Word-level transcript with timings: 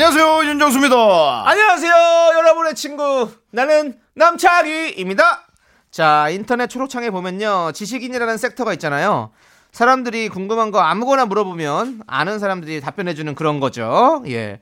안녕하세요 0.00 0.44
윤정수입니다. 0.50 1.48
안녕하세요, 1.48 1.92
여러분의 2.36 2.74
친구. 2.74 3.30
나는 3.50 3.94
남창희입니다. 4.14 5.46
자, 5.90 6.28
인터넷 6.28 6.66
초록창에 6.66 7.08
보면요. 7.08 7.72
지식인이라는 7.72 8.36
섹터가 8.36 8.74
있잖아요. 8.74 9.30
사람들이 9.72 10.28
궁금한 10.28 10.70
거 10.70 10.80
아무거나 10.80 11.24
물어보면 11.24 12.02
아는 12.06 12.38
사람들이 12.38 12.82
답변해주는 12.82 13.34
그런 13.34 13.58
거죠. 13.58 14.22
예. 14.26 14.60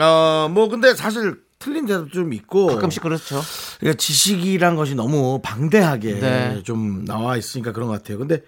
어 0.00 0.46
뭐 0.48 0.68
근데 0.68 0.94
사실 0.94 1.40
틀린 1.58 1.84
데도 1.86 2.06
좀 2.10 2.32
있고 2.32 2.68
가끔씩 2.68 3.02
그렇죠. 3.02 3.40
그러니까 3.80 3.98
지식이란 3.98 4.76
것이 4.76 4.94
너무 4.94 5.40
방대하게 5.42 6.20
네. 6.20 6.62
좀 6.62 7.04
나와 7.06 7.36
있으니까 7.36 7.72
그런 7.72 7.88
것 7.88 7.94
같아요. 8.04 8.18
근데 8.18 8.42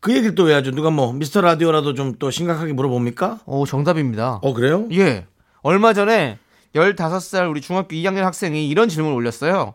그 0.00 0.12
얘기를 0.16 0.34
또 0.34 0.44
왜 0.44 0.54
하죠? 0.54 0.70
누가 0.70 0.88
뭐 0.88 1.12
미스터 1.12 1.42
라디오라도 1.42 1.92
좀 1.92 2.14
또 2.18 2.30
심각하게 2.30 2.72
물어봅니까? 2.72 3.40
오, 3.44 3.66
정답입니다. 3.66 4.38
어 4.40 4.54
그래요? 4.54 4.88
예. 4.92 5.26
얼마 5.62 5.92
전에 5.92 6.38
15살 6.74 7.50
우리 7.50 7.60
중학교 7.60 7.94
2학년 7.96 8.20
학생이 8.20 8.68
이런 8.68 8.88
질문을 8.88 9.16
올렸어요. 9.16 9.74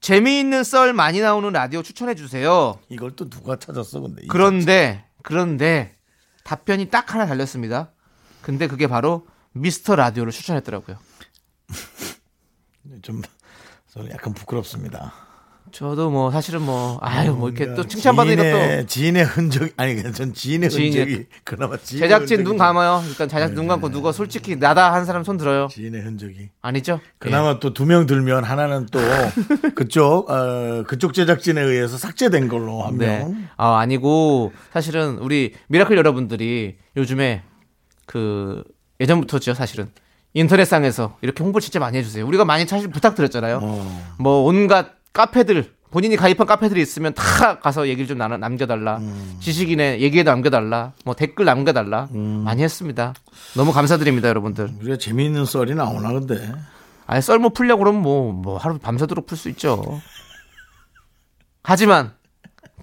재미있는 0.00 0.64
썰 0.64 0.92
많이 0.92 1.20
나오는 1.20 1.50
라디오 1.52 1.82
추천해 1.82 2.14
주세요. 2.14 2.78
이걸 2.88 3.16
또 3.16 3.28
누가 3.28 3.56
찾았어 3.56 4.00
근데 4.00 4.22
이 4.22 4.26
그런데 4.28 5.04
그런데 5.22 5.96
답변이 6.44 6.90
딱 6.90 7.14
하나 7.14 7.26
달렸습니다. 7.26 7.92
근데 8.42 8.66
그게 8.66 8.86
바로 8.86 9.26
미스터 9.52 9.96
라디오를 9.96 10.32
추천했더라고요. 10.32 10.98
좀 13.02 13.22
저는 13.92 14.10
약간 14.10 14.34
부끄럽습니다. 14.34 15.14
저도 15.72 16.10
뭐 16.10 16.30
사실은 16.30 16.62
뭐 16.62 16.98
아유 17.00 17.32
뭐 17.32 17.48
이렇게 17.48 17.74
또 17.74 17.84
칭찬받으니까 17.86 18.42
지인의, 18.42 18.80
또 18.82 18.86
지인의 18.86 19.24
흔적 19.24 19.68
아니 19.76 19.94
그냥 19.94 20.12
전 20.12 20.32
지인의 20.32 20.68
지인의- 20.70 20.82
흔적이 20.98 21.26
그나마 21.42 21.76
지인의 21.78 22.06
제작진 22.08 22.22
흔적이 22.38 22.44
눈 22.44 22.52
좀- 22.52 22.58
감아요. 22.58 23.02
일단 23.08 23.28
제작진 23.28 23.54
눈 23.56 23.66
감고 23.66 23.90
누가 23.90 24.12
솔직히 24.12 24.56
나다 24.56 24.92
한 24.92 25.04
사람 25.04 25.24
손 25.24 25.36
들어요. 25.36 25.66
지인의 25.70 26.02
흔적이 26.02 26.50
아니죠? 26.62 27.00
그나마 27.18 27.58
또 27.58 27.72
두 27.72 27.86
명 27.86 28.06
들면 28.06 28.44
하나는 28.44 28.86
또 28.92 29.00
그쪽 29.74 30.30
어, 30.30 30.84
그쪽 30.86 31.12
제작진에 31.14 31.60
의해서 31.60 31.96
삭제된 31.98 32.48
걸로 32.48 32.82
한 32.84 32.98
네. 32.98 33.18
명. 33.18 33.34
아, 33.56 33.78
아니고 33.78 34.52
사실은 34.72 35.18
우리 35.18 35.54
Miracle 35.68 35.96
여러분들이 35.96 36.76
요즘에 36.96 37.42
그 38.06 38.62
예전부터죠, 39.00 39.54
사실은. 39.54 39.88
인터넷상에서 40.34 41.16
이렇게 41.22 41.42
홍보 41.42 41.58
진짜 41.60 41.78
많이 41.80 41.96
해주세요. 41.98 42.26
우리가 42.26 42.44
많이 42.44 42.66
사실 42.66 42.88
부탁드렸잖아요. 42.90 43.60
어. 43.62 44.14
뭐 44.18 44.44
온갖 44.44 44.92
카페들 45.14 45.72
본인이 45.90 46.16
가입한 46.16 46.46
카페들이 46.46 46.82
있으면 46.82 47.14
다 47.14 47.60
가서 47.60 47.86
얘기를 47.86 48.08
좀 48.08 48.18
나눠, 48.18 48.36
남겨달라. 48.36 48.98
음. 48.98 49.36
지식인의 49.40 50.02
얘기에 50.02 50.24
남겨달라. 50.24 50.92
뭐 51.04 51.14
댓글 51.14 51.44
남겨달라. 51.44 52.08
음. 52.12 52.42
많이 52.44 52.64
했습니다. 52.64 53.14
너무 53.56 53.72
감사드립니다, 53.72 54.28
여러분들. 54.28 54.70
우리가 54.80 54.96
재미있는 54.98 55.44
썰이 55.46 55.76
나오나 55.76 56.12
근데 56.12 56.52
아예 57.06 57.20
썰 57.20 57.37
뭐 57.37 57.50
풀려고 57.50 57.84
그러면 57.84 58.02
뭐, 58.02 58.32
뭐 58.32 58.58
하루 58.58 58.76
밤새도록 58.78 59.26
풀 59.26 59.38
수 59.38 59.48
있죠. 59.50 60.00
하지만 61.62 62.12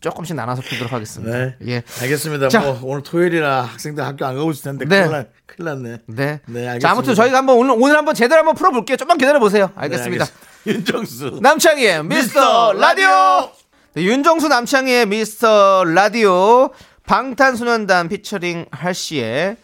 조금씩 0.01 0.35
나눠서 0.35 0.63
풀도록 0.63 0.91
하겠습니다. 0.91 1.37
네. 1.37 1.55
예. 1.67 1.83
알겠습니다. 2.01 2.49
자. 2.49 2.59
뭐 2.59 2.79
오늘 2.83 3.03
토요일이라 3.03 3.61
학생들 3.61 4.03
학교 4.03 4.25
안 4.25 4.35
가고 4.35 4.51
있을 4.51 4.63
텐데 4.63 4.85
네. 4.85 5.03
큰일, 5.03 5.11
나, 5.11 5.25
큰일 5.45 5.65
났네. 5.65 5.97
네. 6.07 6.25
네, 6.47 6.59
알겠습니다. 6.67 6.79
자, 6.79 6.91
아무튼 6.91 7.15
저희가 7.15 7.37
한번 7.37 7.57
오늘, 7.57 7.75
오늘 7.77 7.95
한번 7.95 8.15
제대로 8.15 8.39
한번 8.39 8.55
풀어 8.55 8.71
볼게요. 8.71 8.97
좀만 8.97 9.17
기다려 9.17 9.39
보세요. 9.39 9.71
알겠습니다. 9.75 10.25
네, 10.25 10.31
윤정수. 10.73 11.39
남창희의 11.41 12.03
미스터 12.03 12.73
라디오! 12.73 13.51
네, 13.93 14.03
윤정수 14.03 14.47
남창희의 14.47 15.05
미스터 15.05 15.83
라디오. 15.85 16.71
방탄소년단 17.05 18.09
피처링 18.09 18.65
할시의 18.71 19.57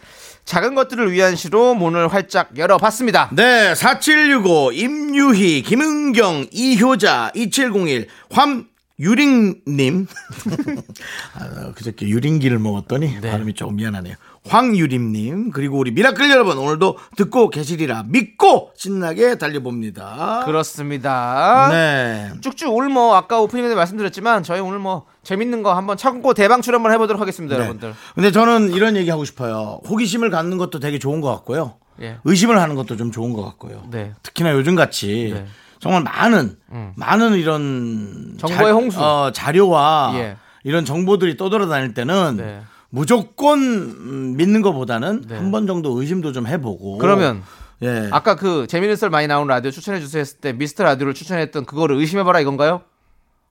작은 0.46 0.76
것들을 0.76 1.12
위한 1.12 1.36
시로 1.36 1.74
문을 1.76 2.08
활짝 2.10 2.58
열어봤습니다. 2.58 3.30
네, 3.34 3.74
4765 3.76 4.72
임유희, 4.74 5.62
김은경, 5.64 6.48
이효자, 6.52 7.32
2701황 7.36 8.66
유링님. 9.00 10.08
아, 11.36 11.72
그저께 11.74 12.08
유린기를 12.08 12.58
먹었더니 12.58 13.20
네. 13.22 13.32
발음이 13.32 13.54
조금 13.54 13.76
미안하네요. 13.76 14.16
황유림님 14.48 15.52
그리고 15.52 15.78
우리 15.78 15.92
Miracle 15.92 16.30
여러분 16.30 16.58
오늘도 16.58 16.98
듣고 17.18 17.50
계시리라 17.50 18.06
믿고 18.08 18.72
신나게 18.76 19.38
달려봅니다. 19.38 20.44
그렇습니다. 20.46 21.68
네. 21.70 22.32
쭉쭉 22.42 22.74
오늘 22.74 22.90
뭐 22.90 23.16
아까 23.16 23.40
오프닝에 23.42 23.76
말씀드렸지만 23.76 24.44
저희 24.44 24.62
오늘 24.62 24.80
뭐 24.80 25.06
재밌는 25.24 25.64
거 25.64 25.76
한번 25.76 25.98
창고 25.98 26.34
대방출 26.34 26.74
한번 26.74 26.94
해보도록 26.94 27.22
하겠습니다, 27.22 27.56
네. 27.56 27.62
여러분들. 27.64 27.94
근데 28.16 28.32
저는 28.32 28.72
이런 28.72 28.96
얘기 28.96 29.10
하고 29.10 29.26
싶어요. 29.26 29.82
호기심을 29.88 30.30
갖는 30.30 30.58
것도 30.58 30.80
되게 30.80 30.98
좋은 30.98 31.22
것 31.22 31.30
같고요. 31.30 31.76
예. 32.02 32.18
의심을 32.24 32.60
하는 32.62 32.76
것도 32.76 32.96
좀 32.96 33.12
좋은 33.12 33.34
것 33.34 33.44
같고요. 33.44 33.84
네. 33.92 34.14
특히나 34.24 34.54
요즘 34.54 34.76
같이 34.76 35.32
네. 35.34 35.46
정말 35.80 36.04
많은 36.04 36.58
많은 36.96 37.34
이런 37.36 38.36
정보의 38.40 38.74
홍수. 38.74 39.00
어, 39.02 39.32
자료와 39.32 40.12
예. 40.16 40.38
이런 40.64 40.86
정보들이 40.86 41.38
떠돌아다닐 41.38 41.94
때는 41.94 42.38
네. 42.38 42.62
무조건 42.90 43.60
음, 43.60 44.34
믿는 44.38 44.62
것보다는 44.62 45.24
네. 45.28 45.36
한번 45.36 45.68
정도 45.68 46.00
의심도 46.00 46.32
좀 46.32 46.48
해보고. 46.48 46.98
그러면 46.98 47.44
예. 47.84 48.10
아까 48.12 48.36
그 48.36 48.66
재밌는 48.68 48.96
썰 48.96 49.10
많이 49.10 49.28
나오는 49.28 49.48
라디오 49.48 49.72
추천해 49.72 50.00
주세요 50.00 50.22
했을 50.22 50.40
때 50.40 50.54
미스터 50.54 50.84
라디오를 50.84 51.14
추천했던 51.14 51.66
그거를 51.66 51.96
의심해봐라 51.98 52.40
이건가요? 52.40 52.82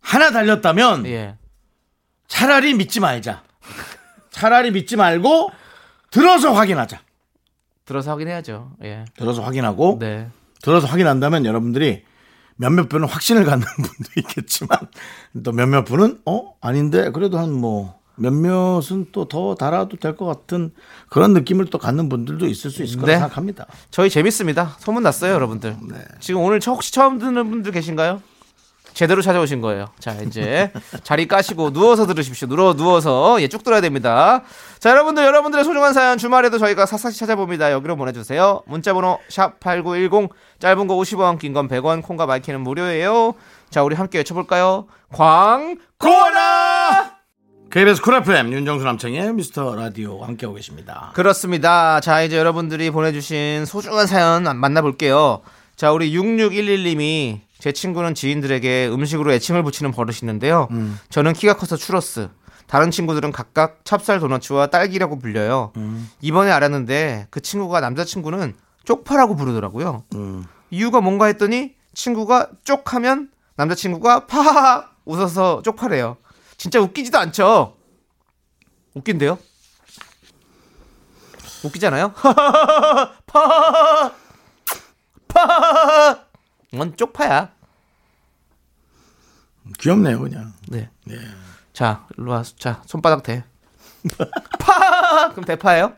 하나 0.01 0.31
달렸다면 0.31 1.07
예. 1.07 1.37
차라리 2.29 2.75
믿지 2.75 3.01
말자. 3.01 3.43
차라리 4.31 4.71
믿지 4.73 4.97
말고 4.97 5.51
들어서 6.11 6.53
확인하자. 6.53 7.01
들어서 7.85 8.11
확인해야죠. 8.11 8.73
예. 8.83 9.05
들어서 9.17 9.43
확인하고 9.43 9.99
네. 10.01 10.29
들어서 10.61 10.87
확인한다면 10.89 11.45
여러분들이 11.45 12.03
몇몇 12.57 12.89
분은 12.89 13.09
확신을 13.09 13.45
갖는 13.45 13.67
분도 13.77 14.11
있겠지만 14.17 14.79
또 15.45 15.53
몇몇 15.53 15.85
분은 15.85 16.21
어 16.27 16.55
아닌데 16.61 17.11
그래도 17.11 17.39
한 17.39 17.51
뭐 17.53 17.97
몇몇은 18.19 19.07
또 19.13 19.27
더 19.29 19.55
달아도 19.55 19.99
될 19.99 20.17
것 20.17 20.25
같은 20.25 20.73
그런 21.11 21.35
느낌을 21.35 21.67
또 21.67 21.77
갖는 21.79 22.09
분들도 22.09 22.47
있을 22.47 22.71
수 22.71 22.83
있을 22.83 22.97
거라 22.99 23.13
네. 23.13 23.19
생각합니다. 23.19 23.67
저희 23.91 24.09
재밌습니다. 24.09 24.77
소문 24.79 25.03
났어요, 25.03 25.35
여러분들. 25.35 25.77
네. 25.91 25.97
지금 26.21 26.41
오늘 26.41 26.59
처- 26.59 26.73
혹시 26.73 26.93
처음 26.93 27.19
듣는 27.19 27.51
분들 27.51 27.73
계신가요? 27.73 28.23
제대로 28.97 29.21
찾아오신 29.21 29.61
거예요. 29.61 29.89
자, 29.99 30.13
이제 30.27 30.73
자리 31.05 31.29
까시고 31.29 31.75
누워서 31.75 32.07
들으십시오. 32.07 32.49
누워 32.49 32.75
누워서 32.75 33.37
예, 33.43 33.49
쭉 33.49 33.63
들어야 33.63 33.83
됩니다. 33.83 34.43
자, 34.79 34.89
여러분들 34.89 35.23
여러분들의 35.23 35.67
소중한 35.67 35.93
사연 35.93 36.17
주말에도 36.17 36.57
저희가 36.57 36.87
삭삭히 36.87 37.15
찾아봅니다. 37.19 37.73
여기로 37.73 37.97
보내 37.97 38.13
주세요. 38.13 38.63
문자 38.67 38.95
번호 38.95 39.19
샵8910 39.29 40.31
짧은 40.61 40.87
거 40.87 40.95
50원, 40.97 41.39
긴 41.39 41.53
건 41.53 41.69
100원, 41.69 42.03
콩과 42.03 42.25
마이케이는 42.25 42.63
무료예요. 42.63 43.35
자, 43.69 43.83
우리 43.83 43.95
함께 43.95 44.17
외쳐 44.17 44.33
볼까요? 44.33 44.87
광고라! 45.13 47.17
KBS 47.71 48.01
쿨 48.01 48.15
FM 48.15 48.51
윤정수 48.53 48.83
남창희 48.87 49.35
미스터 49.35 49.75
라디오 49.77 50.25
함께하고 50.25 50.57
계십니다. 50.57 51.11
그렇습니다. 51.15 52.01
자, 52.01 52.23
이제 52.23 52.39
여러분들이 52.39 52.91
보내주신 52.91 53.67
소중한 53.67 54.07
사연 54.07 54.45
만나볼게요. 54.59 55.43
자, 55.75 55.93
우리 55.93 56.17
6611님이 56.17 57.41
제 57.59 57.73
친구는 57.73 58.15
지인들에게 58.15 58.89
음식으로 58.89 59.33
애칭을 59.33 59.63
붙이는 59.63 59.91
버릇이 59.93 60.19
있는데요. 60.23 60.69
저는 61.11 61.33
키가 61.33 61.55
커서 61.57 61.77
추러스. 61.77 62.29
다른 62.67 62.91
친구들은 62.91 63.33
각각 63.33 63.85
찹쌀 63.85 64.19
도너츠와 64.21 64.67
딸기라고 64.69 65.19
불려요. 65.19 65.73
이번에 66.21 66.51
알았는데 66.51 67.29
그 67.31 67.41
친구가 67.41 67.81
남자친구는 67.81 68.55
쪽파라고 68.85 69.37
부르더라고요. 69.37 70.05
이유가 70.71 71.01
뭔가 71.01 71.27
했더니 71.27 71.75
친구가 71.95 72.51
쪽하면 72.65 73.31
남자친구가 73.57 74.27
파하하 74.27 74.91
웃어서 75.05 75.63
쪽파래요. 75.63 76.17
진짜 76.57 76.81
웃기지도 76.81 77.19
않죠? 77.19 77.77
웃긴데요? 78.95 79.39
웃기잖아요? 81.65 82.13
파! 83.27 84.13
파! 85.29 86.26
넌 86.77 86.97
쪽파야. 86.97 87.51
귀엽네요 89.79 90.21
그냥. 90.21 90.53
네. 90.69 90.89
자, 91.73 92.07
일로 92.17 92.33
와. 92.33 92.43
자, 92.59 92.83
손바닥 92.87 93.23
대. 93.23 93.45
파! 94.61 95.31
그럼 95.33 95.45
대파예요? 95.45 95.95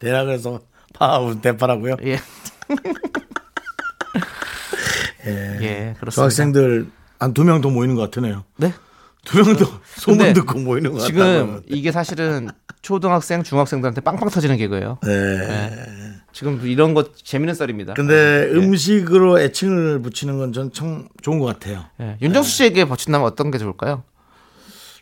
대라 0.00 0.24
그래서 0.24 0.60
파우 0.92 1.40
대파라고요. 1.40 1.96
예. 2.04 2.18
예, 5.26 5.94
그렇습니다. 5.98 6.10
중학생들 6.10 6.90
한 7.18 7.32
두 7.32 7.44
명 7.44 7.60
더 7.62 7.70
모이는 7.70 7.94
것 7.94 8.02
같으네요. 8.02 8.44
네? 8.56 8.72
두명더 9.24 9.80
소문 9.96 10.32
듣고 10.34 10.58
모이는 10.58 10.92
것 10.92 10.98
지금 11.06 11.20
같아요. 11.20 11.62
이게 11.66 11.90
사실은 11.92 12.50
초등학생, 12.82 13.42
중학생들한테 13.42 14.02
빵빵 14.02 14.28
터지는 14.28 14.58
개그예요. 14.58 14.98
네. 15.02 16.03
지금 16.34 16.60
이런 16.66 16.94
거 16.94 17.04
재밌는 17.14 17.54
썰입니다. 17.54 17.94
근데 17.94 18.48
음식으로 18.52 19.38
애칭을 19.40 20.02
붙이는 20.02 20.36
건 20.36 20.52
전 20.52 20.72
참 20.72 21.06
좋은 21.22 21.38
것 21.38 21.46
같아요. 21.46 21.84
예, 22.00 22.16
윤정수 22.20 22.50
씨에게 22.50 22.86
버친다면 22.86 23.24
어떤 23.26 23.52
게 23.52 23.58
좋을까요? 23.58 24.02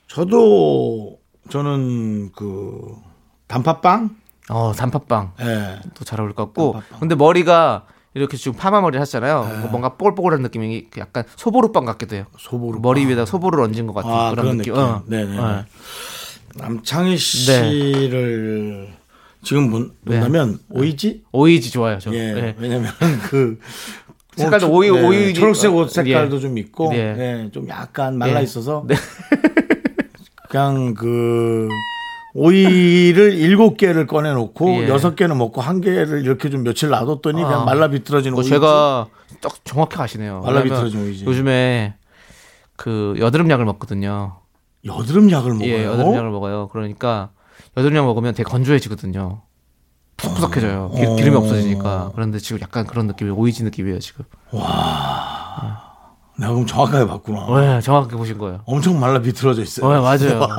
저도 0.09 1.19
저는 1.49 2.33
그 2.33 2.95
단팥빵, 3.49 4.11
어, 4.51 4.73
단팥빵. 4.77 5.33
예, 5.41 5.79
또잘 5.95 6.21
어울릴 6.21 6.35
것 6.37 6.45
같고. 6.47 6.83
근데 7.01 7.15
머리가 7.15 7.87
이렇게 8.15 8.37
지금 8.37 8.59
파마 8.59 8.83
머리 8.83 8.99
하셨잖아요. 8.99 9.63
네. 9.63 9.69
뭔가 9.71 9.97
뽀글뽀글한 9.97 10.43
느낌이 10.43 10.89
약간 10.99 11.25
소보루빵 11.37 11.87
같기도 11.87 12.15
해요. 12.17 12.27
소보루 12.39 12.81
머리 12.81 13.07
위에다 13.07 13.25
소보루를 13.25 13.65
얹은 13.65 13.87
것 13.87 13.95
같은 13.95 14.11
아, 14.11 14.31
그런, 14.33 14.45
그런 14.45 14.57
느낌. 14.59 14.75
느낌. 14.75 14.85
어. 14.85 15.03
네네. 15.07 15.39
어. 15.39 15.65
남창희 16.57 17.17
씨를 17.17 18.93
지금 19.43 19.71
본- 19.71 19.93
본다면 20.05 20.59
오이지? 20.71 21.25
오이지 21.33 21.71
좋아요, 21.73 21.99
저. 21.99 22.13
예, 22.15 22.19
예. 22.19 22.55
왜냐면 22.59 22.91
그 23.29 23.59
색깔도 24.37 24.71
옷, 24.71 24.85
오이- 24.85 24.93
네, 24.93 25.03
오이- 25.31 25.35
초록색 25.35 25.75
옷 25.75 25.85
예. 25.85 25.89
색깔도 25.89 26.39
좀 26.41 26.57
있고, 26.59 26.91
예. 26.95 27.15
예, 27.19 27.51
좀 27.53 27.69
약간 27.69 28.17
말라 28.19 28.39
예. 28.41 28.45
있어서 28.45 28.87
그냥 30.49 30.95
그 30.95 31.69
오이를 32.35 33.35
일곱 33.35 33.77
개를 33.77 34.07
꺼내놓고 34.07 34.85
예. 34.85 34.89
여섯 34.89 35.17
개는 35.17 35.37
먹고 35.37 35.61
한 35.61 35.81
개를 35.81 36.23
이렇게 36.23 36.49
좀 36.51 36.63
며칠 36.63 36.89
놔뒀더니 36.89 37.43
아. 37.43 37.47
그냥 37.47 37.65
말라 37.65 37.89
비틀어진 37.89 38.33
뭐 38.33 38.39
오이지. 38.41 38.51
제가 38.51 39.07
딱 39.41 39.53
정확히 39.65 39.97
아시네요. 40.01 40.41
말라 40.41 40.63
비틀어진 40.63 41.03
오이지. 41.03 41.25
요즘에 41.27 41.95
그 42.77 43.15
여드름 43.19 43.51
약을 43.51 43.65
먹거든요. 43.67 44.37
여드름 44.85 45.31
약을 45.31 45.53
먹어요. 45.53 45.69
예, 45.69 45.85
여드름 45.85 46.15
약을 46.15 46.31
먹어요. 46.31 46.69
그러니까 46.73 47.31
여드름 47.77 47.97
약 47.97 48.05
먹으면 48.05 48.35
되게 48.35 48.49
건조해지거든요. 48.49 49.43
푸석푸석해져요. 50.17 50.91
기, 50.95 51.07
어. 51.07 51.17
기 51.17 51.23
름이 51.23 51.37
없어지니까. 51.37 52.13
그런데 52.15 52.39
지금 52.39 52.61
약간 52.61 52.87
그런 52.87 53.07
느낌이 53.07 53.31
오이지 53.31 53.65
느낌이에요, 53.65 53.99
지금. 53.99 54.25
내가 54.53 56.53
그럼 56.53 56.67
정확하게 56.67 57.07
봤구나. 57.07 57.61
네, 57.61 57.81
정확하게 57.81 58.17
보신 58.17 58.39
거예요. 58.39 58.61
엄청 58.67 59.01
말라 59.01 59.21
비틀어져 59.21 59.63
있어요. 59.63 59.93
네, 59.93 60.01
맞아요. 60.01 60.47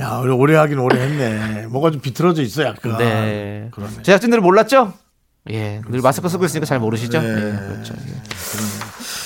야, 0.00 0.18
우리 0.18 0.32
오래 0.32 0.56
하긴 0.56 0.78
오래 0.78 1.00
했네. 1.00 1.66
뭐가 1.66 1.90
좀 1.90 2.00
비틀어져 2.00 2.42
있어, 2.42 2.64
약간. 2.64 2.96
네. 2.96 3.68
그러네. 3.72 4.02
제작진들은 4.02 4.42
몰랐죠? 4.42 4.94
예, 5.50 5.80
늘 5.88 6.00
마스크 6.00 6.28
쓰고 6.28 6.44
있으니까 6.44 6.66
잘 6.66 6.78
모르시죠? 6.78 7.20
네. 7.20 7.28
예, 7.28 7.68
그렇죠. 7.68 7.94
예. 7.94 8.20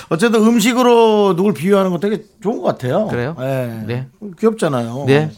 어쨌든 0.09 0.45
음식으로 0.45 1.35
누굴 1.37 1.55
비유하는 1.55 1.91
건 1.91 2.01
되게 2.01 2.23
좋은 2.43 2.61
것 2.61 2.65
같아요. 2.65 3.07
그래요? 3.09 3.37
예. 3.41 3.83
네. 3.87 4.09
귀엽잖아요. 4.39 5.05
네. 5.07 5.31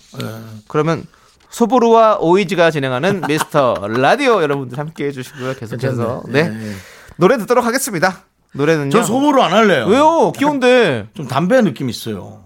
그러면 0.68 1.04
소보루와 1.50 2.18
오이지가 2.20 2.70
진행하는 2.70 3.22
미스터 3.28 3.86
라디오 3.88 4.42
여러분들 4.42 4.78
함께 4.78 5.06
해주시고요. 5.06 5.54
계속해서 5.54 6.24
네 6.28 6.48
네. 6.48 6.72
노래 7.16 7.38
듣도록 7.38 7.64
하겠습니다. 7.64 8.24
노래는요. 8.52 8.90
저 8.90 9.02
소보로 9.02 9.42
안 9.42 9.52
할래요. 9.52 9.86
왜요? 9.86 10.32
귀여운데 10.32 11.08
좀 11.14 11.26
담배 11.28 11.60
느낌 11.62 11.88
있어요. 11.88 12.42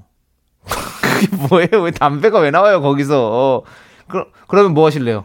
그게 0.66 1.36
뭐예요? 1.36 1.82
왜 1.82 1.90
담배가 1.90 2.38
왜 2.40 2.50
나와요 2.50 2.80
거기서? 2.82 3.62
그, 4.08 4.24
그러면 4.48 4.74
뭐 4.74 4.86
하실래요? 4.86 5.24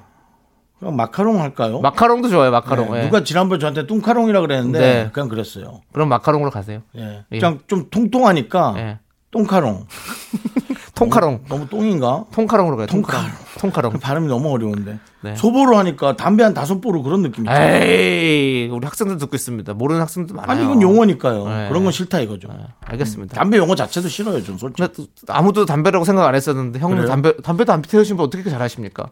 그냥 0.79 0.95
마카롱 0.95 1.41
할까요? 1.41 1.79
마카롱도 1.79 2.29
좋아요. 2.29 2.51
마카롱. 2.51 2.91
네. 2.91 2.99
예. 2.99 3.03
누가 3.05 3.23
지난번에 3.23 3.59
저한테 3.59 3.87
뚱카롱이라 3.87 4.41
그랬는데 4.41 4.79
네. 4.79 5.09
그냥 5.13 5.29
그랬어요. 5.29 5.81
그럼 5.93 6.09
마카롱으로 6.09 6.51
가세요. 6.51 6.81
예. 6.97 7.23
예. 7.31 7.39
그냥 7.39 7.59
좀 7.67 7.89
통통하니까 7.89 8.73
예. 8.77 8.99
똥카롱. 9.31 9.85
통카롱. 10.95 11.41
너무 11.49 11.67
똥인가? 11.67 12.23
통카롱으로 12.31 12.77
가요. 12.77 12.87
통카롱. 12.87 13.23
통카롱. 13.25 13.59
통카롱. 13.59 13.91
그 13.93 13.99
발음이 13.99 14.27
너무 14.27 14.49
어려운데. 14.53 14.97
네. 15.21 15.35
소보로 15.35 15.77
하니까 15.77 16.15
담배 16.15 16.43
한 16.43 16.53
다섯 16.53 16.79
보로 16.79 17.03
그런 17.03 17.21
느낌이 17.21 17.49
있죠. 17.49 17.61
에이, 17.61 18.69
우리 18.71 18.85
학생들 18.85 19.17
듣고 19.17 19.35
있습니다. 19.35 19.73
모르는 19.73 19.99
학생들 20.01 20.35
많아요. 20.35 20.51
아니 20.51 20.63
이건 20.63 20.81
용어니까요. 20.81 21.47
네. 21.49 21.67
그런 21.67 21.83
건 21.83 21.91
싫다 21.91 22.19
이거죠. 22.21 22.47
네, 22.47 22.59
알겠습니다. 22.85 23.35
담배 23.35 23.57
용어 23.57 23.75
자체도 23.75 24.07
싫어요, 24.07 24.41
좀 24.43 24.57
솔직히. 24.57 25.09
아무도 25.27 25.65
담배라고 25.65 26.05
생각 26.05 26.27
안 26.27 26.35
했었는데 26.35 26.79
형님 26.79 26.97
그래요? 26.97 27.09
담배 27.09 27.35
담배도 27.37 27.73
안 27.73 27.81
피우시면 27.81 28.23
어떻게 28.23 28.43
그렇게 28.43 28.51
잘 28.51 28.61
하십니까? 28.61 29.09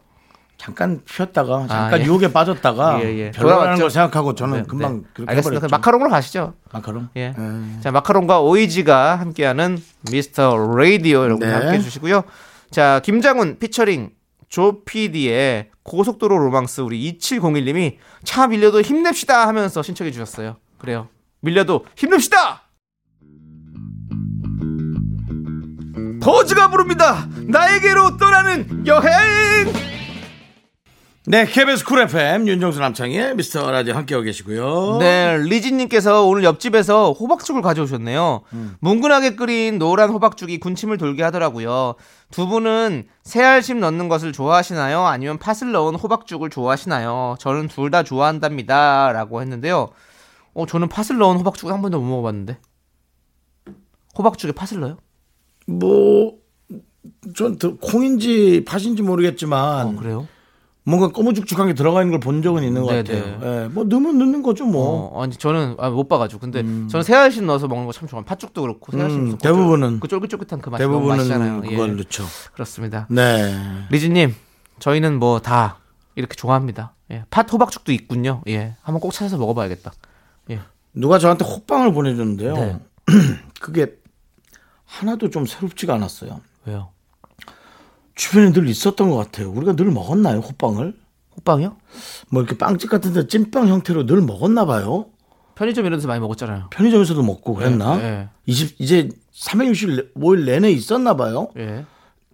잠깐 0.63 1.01
피었다가 1.03 1.67
잠깐 1.67 1.99
예. 1.99 2.05
유혹에 2.05 2.31
빠졌다가 2.31 3.03
예, 3.03 3.17
예. 3.17 3.31
별로라는. 3.31 3.77
걸 3.77 3.89
생각하고 3.89 4.33
저는 4.33 4.59
네, 4.59 4.63
금방 4.65 5.01
네. 5.01 5.07
그렇게 5.13 5.29
알겠습니다. 5.31 5.67
마카롱으로 5.69 6.09
가시죠. 6.09 6.53
마카롱. 6.71 7.09
예. 7.17 7.33
예. 7.37 7.81
자 7.81 7.91
마카롱과 7.91 8.39
오이지가 8.39 9.15
함께하는 9.15 9.77
미스터 10.09 10.55
라디오 10.77 11.23
여러분 11.23 11.45
네. 11.45 11.53
함께 11.53 11.71
해 11.73 11.79
주시고요. 11.81 12.23
자 12.71 13.01
김장훈 13.03 13.59
피처링 13.59 14.11
조피디의 14.47 15.71
고속도로 15.83 16.37
로망스 16.37 16.79
우리 16.79 17.11
2701님이 17.19 17.97
차 18.23 18.47
밀려도 18.47 18.81
힘냅시다 18.83 19.45
하면서 19.45 19.83
신청해 19.83 20.11
주셨어요. 20.11 20.55
그래요. 20.77 21.09
밀려도 21.41 21.85
힘냅시다. 21.97 22.61
버즈가 26.21 26.69
부릅니다. 26.69 27.27
나에게로 27.49 28.15
떠나는 28.15 28.87
여행. 28.87 29.93
네, 31.25 31.45
KBS 31.45 31.85
쿨 31.85 31.99
FM 32.01 32.49
윤정수 32.49 32.81
남창희 32.81 33.35
미스터 33.37 33.71
라디오 33.71 33.93
함께하고 33.93 34.25
계시고요. 34.25 34.97
네, 34.99 35.37
리진님께서 35.37 36.25
오늘 36.25 36.43
옆집에서 36.43 37.13
호박죽을 37.13 37.61
가져오셨네요. 37.61 38.41
뭉근하게 38.81 39.37
끓인 39.37 39.79
노란 39.79 40.09
호박죽이 40.09 40.59
군침을 40.59 40.97
돌게 40.97 41.23
하더라고요. 41.23 41.95
두 42.29 42.45
분은 42.47 43.05
새알심 43.23 43.79
넣는 43.79 44.09
것을 44.09 44.33
좋아하시나요? 44.33 45.05
아니면 45.05 45.37
팥을 45.37 45.71
넣은 45.71 45.95
호박죽을 45.95 46.49
좋아하시나요? 46.49 47.37
저는 47.39 47.69
둘 47.69 47.89
다 47.89 48.03
좋아한답니다. 48.03 49.13
라고 49.13 49.39
했는데요. 49.41 49.89
어, 50.55 50.65
저는 50.65 50.89
팥을 50.89 51.19
넣은 51.19 51.37
호박죽을 51.37 51.71
한 51.73 51.81
번도 51.81 52.01
못 52.01 52.05
먹어봤는데. 52.09 52.57
호박죽에 54.17 54.51
팥을 54.51 54.81
넣어요? 54.81 54.97
뭐, 55.67 56.33
전 57.35 57.57
더- 57.57 57.77
콩인지 57.77 58.65
팥인지 58.67 59.03
모르겠지만 59.03 59.87
어, 59.87 59.95
그래요? 59.99 60.27
뭔가 60.85 61.07
꼬무죽죽한 61.09 61.67
게 61.67 61.73
들어가 61.73 62.01
있는 62.01 62.11
걸 62.11 62.19
본 62.19 62.41
적은 62.41 62.63
있는 62.63 62.81
것 62.83 62.91
네, 62.91 63.03
같아요. 63.03 63.39
예, 63.63 63.67
뭐 63.69 63.85
넣으면 63.85 64.17
넣는 64.17 64.41
거죠, 64.43 64.65
뭐. 64.65 65.11
어, 65.13 65.23
아니 65.23 65.33
저는 65.35 65.75
아, 65.79 65.89
못 65.89 66.07
봐가지고 66.09 66.41
근데 66.41 66.61
저는 66.89 67.03
새알심 67.03 67.45
넣어서 67.45 67.67
먹는 67.67 67.85
거 67.85 67.93
참 67.93 68.07
좋아해요. 68.07 68.25
팥죽도 68.25 68.61
그렇고 68.61 68.91
새알심 68.91 69.19
음, 69.31 69.37
대부분은. 69.37 69.99
그 70.01 70.07
쫄깃쫄깃한 70.09 70.61
그 70.61 70.69
맛이 70.69 70.83
너무 70.83 70.93
대부분은 70.95 71.17
맛있잖아요. 71.17 71.61
그걸 71.61 71.89
예. 71.89 71.93
넣죠. 71.93 72.23
그렇습니다. 72.53 73.07
네. 73.09 73.53
리즈님, 73.91 74.35
저희는 74.79 75.19
뭐 75.19 75.39
다 75.39 75.77
이렇게 76.15 76.35
좋아합니다. 76.35 76.93
예, 77.11 77.23
팥 77.29 77.51
호박죽도 77.51 77.91
있군요. 77.93 78.41
예, 78.47 78.75
한번 78.81 78.99
꼭 78.99 79.11
찾아서 79.13 79.37
먹어봐야겠다. 79.37 79.91
예, 80.51 80.59
누가 80.93 81.17
저한테 81.17 81.45
호빵을 81.45 81.93
보내줬는데요. 81.93 82.53
네. 82.55 82.79
그게 83.61 83.93
하나도 84.85 85.29
좀 85.29 85.45
새롭지가 85.45 85.93
않았어요. 85.95 86.41
왜요? 86.65 86.89
주변에 88.15 88.51
늘 88.51 88.67
있었던 88.69 89.09
것 89.09 89.15
같아요. 89.17 89.51
우리가 89.51 89.75
늘 89.75 89.91
먹었나요, 89.91 90.39
호빵을? 90.39 90.95
호빵이요? 91.37 91.75
뭐 92.29 92.41
이렇게 92.41 92.57
빵집 92.57 92.89
같은 92.89 93.13
데 93.13 93.27
찐빵 93.27 93.67
형태로 93.67 94.05
늘 94.05 94.21
먹었나 94.21 94.65
봐요. 94.65 95.07
편의점 95.55 95.85
이런 95.85 95.97
데서 95.99 96.07
많이 96.07 96.19
먹었잖아요. 96.19 96.67
편의점에서도 96.71 97.21
먹고 97.23 97.53
그랬나? 97.55 97.99
예, 98.01 98.29
20, 98.45 98.81
이제 98.81 99.09
365일 99.35 100.45
내내 100.45 100.71
있었나 100.71 101.15
봐요. 101.15 101.49
예. 101.57 101.85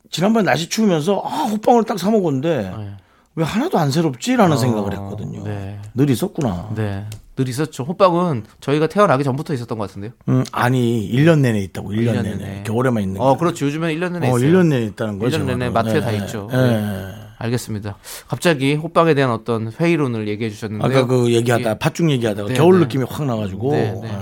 지난번에 0.10 0.46
날씨 0.46 0.70
추우면서 0.70 1.22
아, 1.26 1.44
호빵을 1.46 1.84
딱 1.84 1.98
사 1.98 2.10
먹었는데 2.12 2.74
예. 2.78 2.98
왜 3.36 3.44
하나도 3.44 3.78
안 3.78 3.92
새롭지라는 3.92 4.58
생각을 4.58 4.94
했거든요. 4.94 5.44
네. 5.44 5.80
늘 5.94 6.10
있었구나. 6.10 6.72
네. 6.76 7.06
늘 7.40 7.48
있었죠. 7.48 7.84
호빵은 7.84 8.44
저희가 8.60 8.88
태어나기 8.88 9.24
전부터 9.24 9.54
있었던 9.54 9.78
것 9.78 9.88
같은데요. 9.88 10.12
음, 10.28 10.44
아니, 10.52 11.10
1년 11.10 11.40
내내 11.40 11.60
있다고. 11.62 11.92
1년, 11.92 12.16
1년 12.16 12.24
내내. 12.24 12.36
내내. 12.36 12.64
겨울에만 12.64 13.02
있는 13.02 13.22
어, 13.22 13.30
거. 13.30 13.38
그렇죠. 13.38 13.66
요즘에는 13.66 13.96
1년 13.96 14.12
내내 14.12 14.30
어, 14.30 14.38
있어요. 14.38 14.52
1년 14.52 14.68
내내 14.68 14.86
있다는 14.88 15.20
거죠. 15.20 15.38
1년 15.38 15.46
내내 15.46 15.70
마트에 15.70 16.02
다 16.02 16.12
있죠. 16.12 16.50
예. 16.52 16.58
네. 16.58 17.14
알겠습니다. 17.38 17.96
갑자기 18.28 18.76
호빵에 18.76 19.14
대한 19.14 19.32
어떤 19.32 19.72
회의론을 19.72 20.28
얘기해 20.28 20.50
주셨는데요. 20.50 21.00
아까 21.00 21.08
그 21.08 21.32
얘기하다, 21.32 21.70
예. 21.70 21.80
팥죽 21.80 22.12
얘기하다가 22.12 22.50
네, 22.50 22.56
겨울 22.56 22.80
네. 22.80 22.86
느낌이 22.86 23.06
확 23.08 23.26
나가지고. 23.26 23.72
네, 23.72 23.94
네. 23.94 24.10
예. 24.10 24.20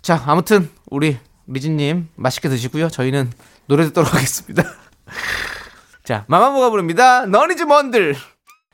자, 0.00 0.22
아무튼 0.24 0.70
우리 0.90 1.16
리진님 1.48 2.06
맛있게 2.14 2.48
드시고요. 2.48 2.88
저희는 2.88 3.30
노래 3.66 3.84
듣도록 3.86 4.14
하겠습니다. 4.14 4.62
자, 6.04 6.24
마마무가 6.28 6.70
부릅니다. 6.70 7.26
넌 7.26 7.51
is 7.51 7.64
뭔들. 7.64 8.14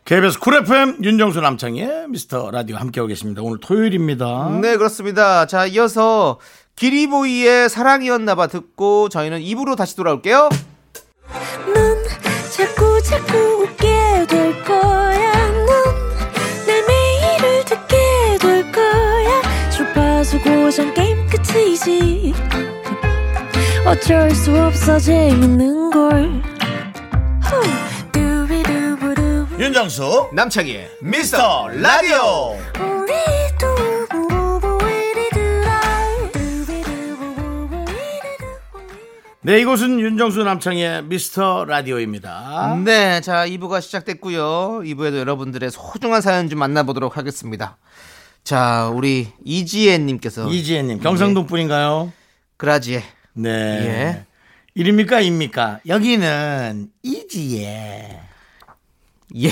KBS 0.05 0.39
쿨 0.39 0.55
FM 0.57 1.03
윤정수 1.03 1.41
남창희의 1.41 2.09
미스터 2.09 2.51
라디오 2.51 2.77
함께하고 2.77 3.09
계십니다. 3.09 3.41
오늘 3.43 3.59
토요일입니다. 3.59 4.59
네, 4.61 4.77
그렇습니다. 4.77 5.47
자, 5.47 5.65
이어서 5.65 6.39
기리보이의 6.77 7.71
사랑이었나봐 7.71 8.49
듣고 8.49 9.09
저희는 9.09 9.41
2부로 9.41 9.77
다시 9.77 9.97
돌아올게요. 9.97 10.51
자꾸 12.55 13.03
자꾸 13.03 13.37
웃게 13.63 14.27
될 14.29 14.63
거야. 14.65 15.33
넌 15.51 16.26
내 16.26 16.83
매일을 16.87 17.65
듣게 17.65 17.97
될 18.41 18.73
거야. 18.73 19.71
주파수 19.71 20.39
고정 20.41 20.93
게임 20.93 21.27
끝이지. 21.29 22.35
어쩔 23.87 24.31
수 24.33 24.55
없어 24.55 24.99
재밌는 24.99 25.91
걸. 25.91 26.54
윤정수 29.59 30.31
남창희의 30.33 30.91
미스터 31.01 31.69
라디오. 31.69 32.57
네 39.43 39.61
이곳은 39.61 40.01
윤정수 40.01 40.43
남창의 40.43 41.05
미스터 41.05 41.67
라디오입니다 41.67 42.81
네, 42.83 43.21
자 43.21 43.47
2부가 43.47 43.81
시작됐고요. 43.81 44.81
2부에도 44.85 45.19
여러분들의 45.19 45.71
소중한 45.71 46.21
사연 46.21 46.49
좀 46.49 46.59
만나보도록 46.59 47.17
하겠습니다. 47.17 47.77
자, 48.43 48.91
우리 48.93 49.29
이지혜님께서 49.45 50.49
이지혜님 50.51 50.99
경상도 51.01 51.47
분인가요? 51.47 52.13
그라지에 52.57 53.03
네 53.35 53.51
예. 53.51 54.27
일입니까 54.75 55.21
입니까 55.21 55.79
여기는 55.87 56.89
이지혜 57.03 58.21
예. 59.37 59.51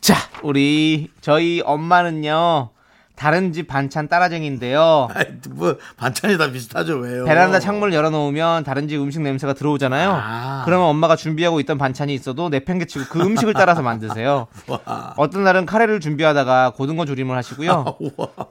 자, 0.00 0.14
우리 0.42 1.10
저희 1.20 1.62
엄마는요. 1.64 2.70
다른 3.16 3.52
집 3.52 3.68
반찬 3.68 4.08
따라쟁인데요. 4.08 5.06
뭐 5.50 5.76
반찬이 5.96 6.36
다 6.36 6.50
비슷하죠 6.50 6.96
왜요 6.98 7.24
베란다 7.24 7.60
창문을 7.60 7.94
열어놓으면 7.94 8.64
다른 8.64 8.88
집 8.88 9.00
음식 9.00 9.22
냄새가 9.22 9.52
들어오잖아요. 9.54 10.10
아. 10.12 10.62
그러면 10.64 10.88
엄마가 10.88 11.14
준비하고 11.14 11.60
있던 11.60 11.78
반찬이 11.78 12.12
있어도 12.12 12.48
내팽개치고 12.48 13.04
그 13.08 13.20
음식을 13.20 13.54
따라서 13.54 13.80
만드세요. 13.82 14.48
어떤 15.16 15.44
날은 15.44 15.64
카레를 15.64 16.00
준비하다가 16.00 16.70
고등어 16.70 17.04
조림을 17.04 17.36
하시고요. 17.36 17.98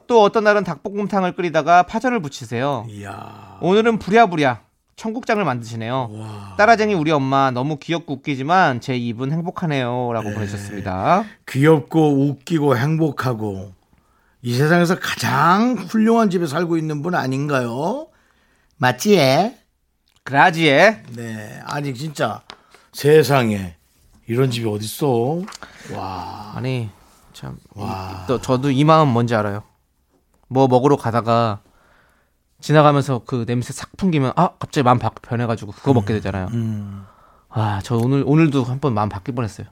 또 0.08 0.24
어떤 0.24 0.46
날은 0.46 0.64
닭볶음탕을 0.64 1.34
끓이다가 1.34 1.84
파전을 1.84 2.22
부치세요. 2.22 2.86
이야 2.88 3.58
오늘은 3.60 4.00
부랴부랴 4.00 4.62
청국장을 4.96 5.44
만드시네요. 5.44 6.56
따라쟁이 6.58 6.94
우리 6.94 7.12
엄마 7.12 7.52
너무 7.52 7.78
귀엽고 7.78 8.14
웃기지만 8.16 8.82
제 8.82 8.96
입은 8.96 9.32
행복하네요라고 9.32 10.30
네. 10.30 10.36
보내셨습니다. 10.36 11.24
귀엽고 11.48 12.28
웃기고 12.30 12.78
행복하고 12.78 13.74
이 14.42 14.54
세상에서 14.54 15.00
가장 15.00 15.76
훌륭한 15.76 16.30
집에 16.30 16.46
살고 16.46 16.78
있는 16.78 17.02
분 17.02 17.16
아닌가요? 17.16 18.08
맞지? 18.78 19.56
그라지에 20.24 21.04
네, 21.16 21.60
아니 21.66 21.94
진짜 21.94 22.42
세상에 22.92 23.76
이런 24.28 24.52
집이 24.52 24.68
어딨어? 24.68 25.42
와, 25.96 26.54
아니 26.56 26.90
참또 27.34 28.40
저도 28.42 28.72
이 28.72 28.84
마음 28.84 29.10
뭔지 29.10 29.36
알아요. 29.36 29.64
뭐 30.48 30.68
먹으러 30.68 30.96
가다가 30.98 31.62
지나가면서 32.64 33.22
그 33.26 33.46
냄새 33.46 33.74
싹 33.74 33.92
풍기면 33.98 34.32
아 34.38 34.52
갑자기 34.58 34.84
마음 34.86 34.98
바, 34.98 35.10
변해가지고 35.10 35.74
그거 35.74 35.94
먹게 35.94 36.14
되잖아요. 36.14 36.48
음, 36.54 37.06
아저 37.50 37.98
오늘 37.98 38.24
오늘도 38.26 38.64
한 38.64 38.80
번 38.80 38.94
마음 38.94 39.10
바뀔 39.10 39.36
뻔했어요. 39.36 39.68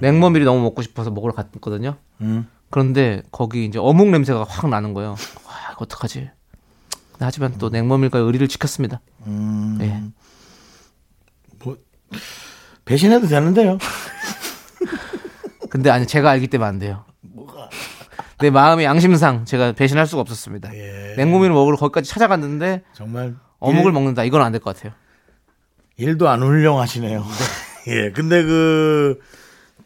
냉모밀이 0.00 0.44
너무 0.44 0.60
먹고 0.62 0.82
싶어서 0.82 1.10
먹으러 1.12 1.32
갔거든요. 1.32 1.96
음. 2.20 2.48
그런데 2.68 3.22
거기 3.30 3.64
이제 3.64 3.78
어묵 3.78 4.08
냄새가 4.10 4.44
확 4.48 4.68
나는 4.68 4.92
거예요. 4.92 5.10
와 5.46 5.54
이거 5.72 5.84
어떡하지? 5.84 6.30
하지만 7.20 7.56
또 7.58 7.68
냉모밀과 7.68 8.18
의리를 8.18 8.48
지켰습니다. 8.48 9.00
음. 9.26 9.78
예. 9.80 10.02
뭐 11.64 11.76
배신해도 12.86 13.28
되는데요. 13.28 13.78
근데 15.70 15.90
아니 15.90 16.06
제가 16.08 16.28
알기 16.30 16.48
때문에 16.48 16.68
안 16.68 16.78
돼요. 16.80 17.04
내 18.40 18.50
마음의 18.50 18.84
양심상 18.84 19.44
제가 19.44 19.72
배신할 19.72 20.06
수가 20.06 20.22
없었습니다. 20.22 20.74
예. 20.74 21.14
냉모밀을 21.16 21.54
먹으러 21.54 21.76
거기까지 21.76 22.08
찾아갔는데 22.10 22.82
정말 22.92 23.34
어묵을 23.58 23.86
일, 23.86 23.92
먹는다. 23.92 24.24
이건 24.24 24.40
안 24.42 24.52
될 24.52 24.60
것 24.60 24.74
같아요. 24.76 24.92
일도 25.96 26.28
안 26.28 26.42
훌륭하시네요. 26.42 27.24
예, 27.88 28.10
근데 28.10 28.42
그 28.42 29.18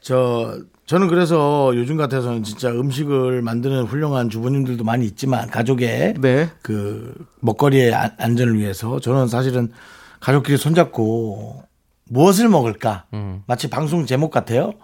저 0.01 0.59
저는 0.85 1.09
그래서 1.09 1.73
요즘 1.75 1.97
같아서는 1.97 2.43
진짜 2.43 2.69
음식을 2.69 3.41
만드는 3.41 3.85
훌륭한 3.85 4.29
주부님들도 4.29 4.85
많이 4.85 5.07
있지만 5.07 5.49
가족의 5.49 6.15
네. 6.21 6.51
그 6.61 7.15
먹거리의 7.41 7.95
안- 7.95 8.15
안전을 8.19 8.59
위해서 8.59 9.01
저는 9.01 9.29
사실은 9.29 9.73
가족끼리 10.21 10.59
손잡고 10.59 11.63
무엇을 12.11 12.51
먹을까 12.51 13.07
음. 13.15 13.43
마치 13.47 13.71
방송 13.71 14.05
제목 14.05 14.31
같아요. 14.31 14.75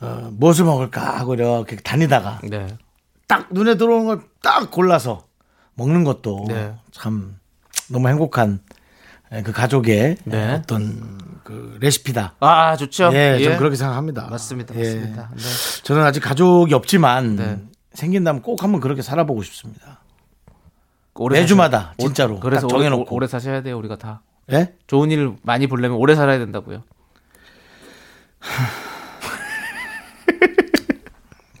어, 0.00 0.30
무엇을 0.32 0.64
먹을까 0.64 1.18
하고 1.18 1.34
이렇게 1.34 1.76
다니다가 1.76 2.40
네. 2.44 2.66
딱 3.28 3.46
눈에 3.52 3.76
들어오는 3.76 4.06
걸 4.06 4.22
딱 4.40 4.70
골라서 4.70 5.26
먹는 5.74 6.04
것도 6.04 6.44
네. 6.48 6.74
참 6.92 7.38
너무 7.90 8.08
행복한 8.08 8.60
그 9.44 9.52
가족의 9.52 10.16
네. 10.24 10.52
어떤 10.54 11.18
그 11.44 11.76
레시피다. 11.80 12.36
아 12.40 12.76
좋죠. 12.76 13.10
예, 13.14 13.38
좀 13.42 13.56
그렇게 13.58 13.74
생각합니다. 13.76 14.28
맞습니다. 14.30 14.74
예. 14.76 14.78
맞습니다. 14.78 15.30
네. 15.36 15.42
저는 15.82 16.02
아직 16.04 16.20
가족이 16.20 16.72
없지만 16.72 17.36
네. 17.36 17.60
생긴다면 17.94 18.42
꼭 18.42 18.62
한번 18.62 18.80
그렇게 18.80 19.02
살아보고 19.02 19.42
싶습니다. 19.42 20.00
매주마다 21.30 21.94
사셔- 21.98 22.06
진짜로 22.06 22.36
오- 22.36 22.40
그래서 22.40 22.66
오래, 22.68 22.84
정해놓고. 22.84 23.14
오래 23.14 23.26
사셔야 23.26 23.60
돼요. 23.62 23.76
우리가 23.78 23.96
다 23.96 24.22
예? 24.52 24.74
좋은 24.86 25.10
일 25.10 25.34
많이 25.42 25.66
보려면 25.66 25.98
오래 25.98 26.14
살아야 26.14 26.38
된다고요. 26.38 26.84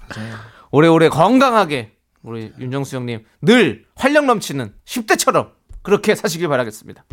오래오래 0.78 1.08
건강하게 1.08 1.90
우리 2.22 2.52
윤정수 2.56 2.94
형님 2.94 3.24
늘 3.42 3.84
활력 3.96 4.26
넘치는 4.26 4.72
10대처럼 4.84 5.50
그렇게 5.82 6.14
사시길 6.14 6.46
바라겠습니다. 6.46 7.04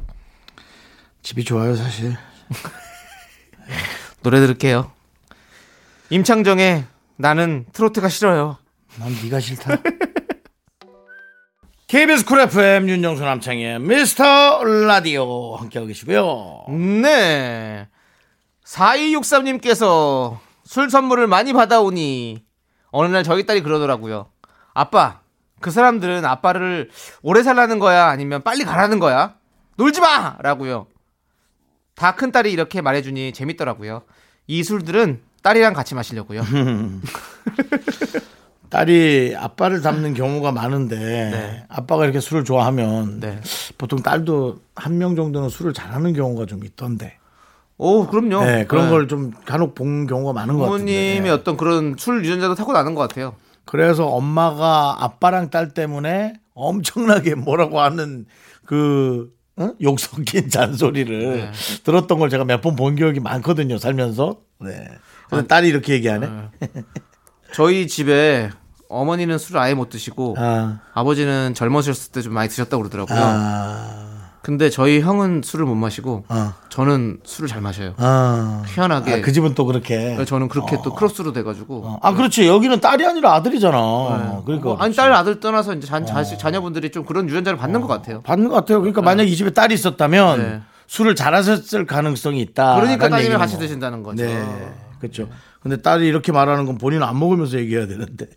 집이 1.24 1.43
좋아요, 1.43 1.75
사실. 1.75 2.15
노래 4.22 4.39
들을게요. 4.39 4.91
임창정의 6.12 6.86
나는 7.15 7.65
트로트가 7.74 8.07
싫어요. 8.07 8.60
난 9.00 9.12
네가 9.24 9.39
싫다. 9.39 9.77
KBS 11.88 12.25
쿨 12.25 12.41
FM 12.41 12.88
윤정수 12.88 13.24
남창희 13.24 13.79
미스터 13.79 14.63
라디오 14.63 15.55
함께하고 15.55 15.88
계시고요. 15.88 16.65
네. 17.01 17.88
4263님께서 18.63 20.38
술 20.63 20.91
선물을 20.91 21.25
많이 21.25 21.53
받아오니 21.53 22.44
어느 22.95 23.11
날 23.11 23.23
저희 23.23 23.45
딸이 23.45 23.61
그러더라고요. 23.61 24.27
아빠, 24.73 25.19
그 25.59 25.69
사람들은 25.69 26.25
아빠를 26.25 26.89
오래 27.21 27.43
살라는 27.43 27.77
거야? 27.79 28.07
아니면 28.07 28.41
빨리 28.41 28.63
가라는 28.63 28.99
거야? 28.99 29.35
놀지 29.75 29.99
마! 29.99 30.37
라고요. 30.39 30.87
다 31.95 32.15
큰 32.15 32.31
딸이 32.31 32.51
이렇게 32.51 32.81
말해주니 32.81 33.33
재밌더라고요. 33.33 34.03
이 34.47 34.63
술들은 34.63 35.21
딸이랑 35.43 35.73
같이 35.73 35.93
마시려고요. 35.95 36.41
딸이 38.69 39.35
아빠를 39.37 39.81
닮는 39.81 40.13
경우가 40.13 40.51
많은데 40.51 40.97
네. 40.97 41.65
아빠가 41.69 42.03
이렇게 42.05 42.19
술을 42.19 42.43
좋아하면 42.43 43.19
네. 43.19 43.39
보통 43.77 44.01
딸도 44.01 44.59
한 44.75 44.97
명 44.97 45.15
정도는 45.15 45.49
술을 45.49 45.73
잘하는 45.73 46.13
경우가 46.13 46.45
좀 46.45 46.63
있던데. 46.63 47.17
오, 47.77 48.08
그럼요. 48.08 48.46
네, 48.46 48.65
그런 48.65 48.86
네. 48.86 48.91
걸좀 48.91 49.32
간혹 49.46 49.75
본 49.75 50.08
경우가 50.08 50.34
많은 50.34 50.55
것 50.58 50.65
같은데. 50.65 50.77
부모님의 50.94 51.32
어떤 51.32 51.58
그런 51.58 51.96
술 51.98 52.24
유전자도 52.24 52.55
타고 52.55 52.72
나는 52.74 52.96
것 52.96 53.01
같아요. 53.01 53.36
그래서 53.65 54.05
엄마가 54.08 54.98
아빠랑 55.03 55.50
딸 55.50 55.74
때문에 55.74 56.34
엄청나게 56.53 57.36
뭐라고 57.36 57.82
하는 57.82 58.25
그 58.65 59.29
어? 59.58 59.72
욕 59.82 60.00
섞인 60.00 60.50
잔소리를 60.50 61.20
네. 61.38 61.51
들었던 61.84 62.20
걸 62.20 62.29
제가 62.29 62.46
몇 62.46 62.62
번 62.62 62.75
본 62.75 62.96
기억이 62.96 63.20
많거든요 63.20 63.77
살면서. 63.77 64.38
네. 64.62 64.88
근데 65.29 65.48
딸이 65.48 65.67
이렇게 65.67 65.94
얘기하네. 65.94 66.29
저희 67.53 67.88
집에 67.88 68.50
어머니는 68.89 69.38
술을 69.38 69.60
아예 69.60 69.74
못 69.74 69.89
드시고 69.89 70.36
아, 70.38 70.79
아버지는 70.94 71.53
젊으셨을 71.53 72.12
때 72.12 72.22
좀 72.22 72.34
많이 72.34 72.48
드셨다고 72.50 72.84
그러더라고요. 72.84 73.17
아, 73.20 74.04
근데 74.45 74.69
저희 74.69 75.01
형은 75.01 75.41
술을 75.43 75.65
못 75.65 75.73
마시고 75.73 76.25
아, 76.27 76.53
저는 76.69 77.17
술을 77.23 77.49
잘 77.49 77.61
마셔요. 77.61 77.95
아. 77.97 78.61
희한하게. 78.67 79.13
아, 79.13 79.21
그 79.21 79.31
집은 79.31 79.55
또 79.55 79.65
그렇게. 79.65 79.97
그래서 79.97 80.25
저는 80.25 80.49
그렇게 80.49 80.77
또 80.83 80.93
크로스로 80.93 81.33
돼가지고. 81.33 81.97
아, 81.99 82.13
그렇지. 82.13 82.47
여기는 82.47 82.79
딸이 82.79 83.03
아니라 83.07 83.33
아들이잖아. 83.33 83.77
네. 83.77 84.41
그러니까. 84.45 84.69
뭐, 84.69 84.77
아니 84.77 84.95
딸 84.95 85.11
아들 85.13 85.39
떠나서 85.39 85.73
이제 85.73 85.87
자, 85.87 86.05
자, 86.05 86.23
자녀분들이 86.23 86.91
좀 86.91 87.05
그런 87.05 87.27
유전자를 87.27 87.57
받는 87.57 87.81
것 87.81 87.87
같아요. 87.87 88.21
받는 88.21 88.49
것 88.49 88.53
같아요. 88.53 88.81
그러니까 88.81 89.01
만약 89.01 89.23
이 89.23 89.35
집에 89.35 89.49
딸이 89.49 89.73
있었다면 89.73 90.37
네. 90.37 90.61
술을 90.85 91.15
잘하셨을 91.15 91.87
가능성이 91.87 92.39
있다. 92.41 92.75
그러니까 92.75 93.09
따님이 93.09 93.21
얘기는 93.21 93.39
같이 93.39 93.55
뭐. 93.55 93.61
드신다는 93.61 94.03
거죠. 94.03 94.23
네. 94.23 94.45
그렇죠. 94.99 95.27
근데 95.59 95.81
딸이 95.81 96.05
이렇게 96.05 96.31
말하는 96.31 96.67
건 96.67 96.77
본인은 96.77 97.01
안 97.01 97.17
먹으면서 97.17 97.57
얘기해야 97.57 97.87
되는데. 97.87 98.27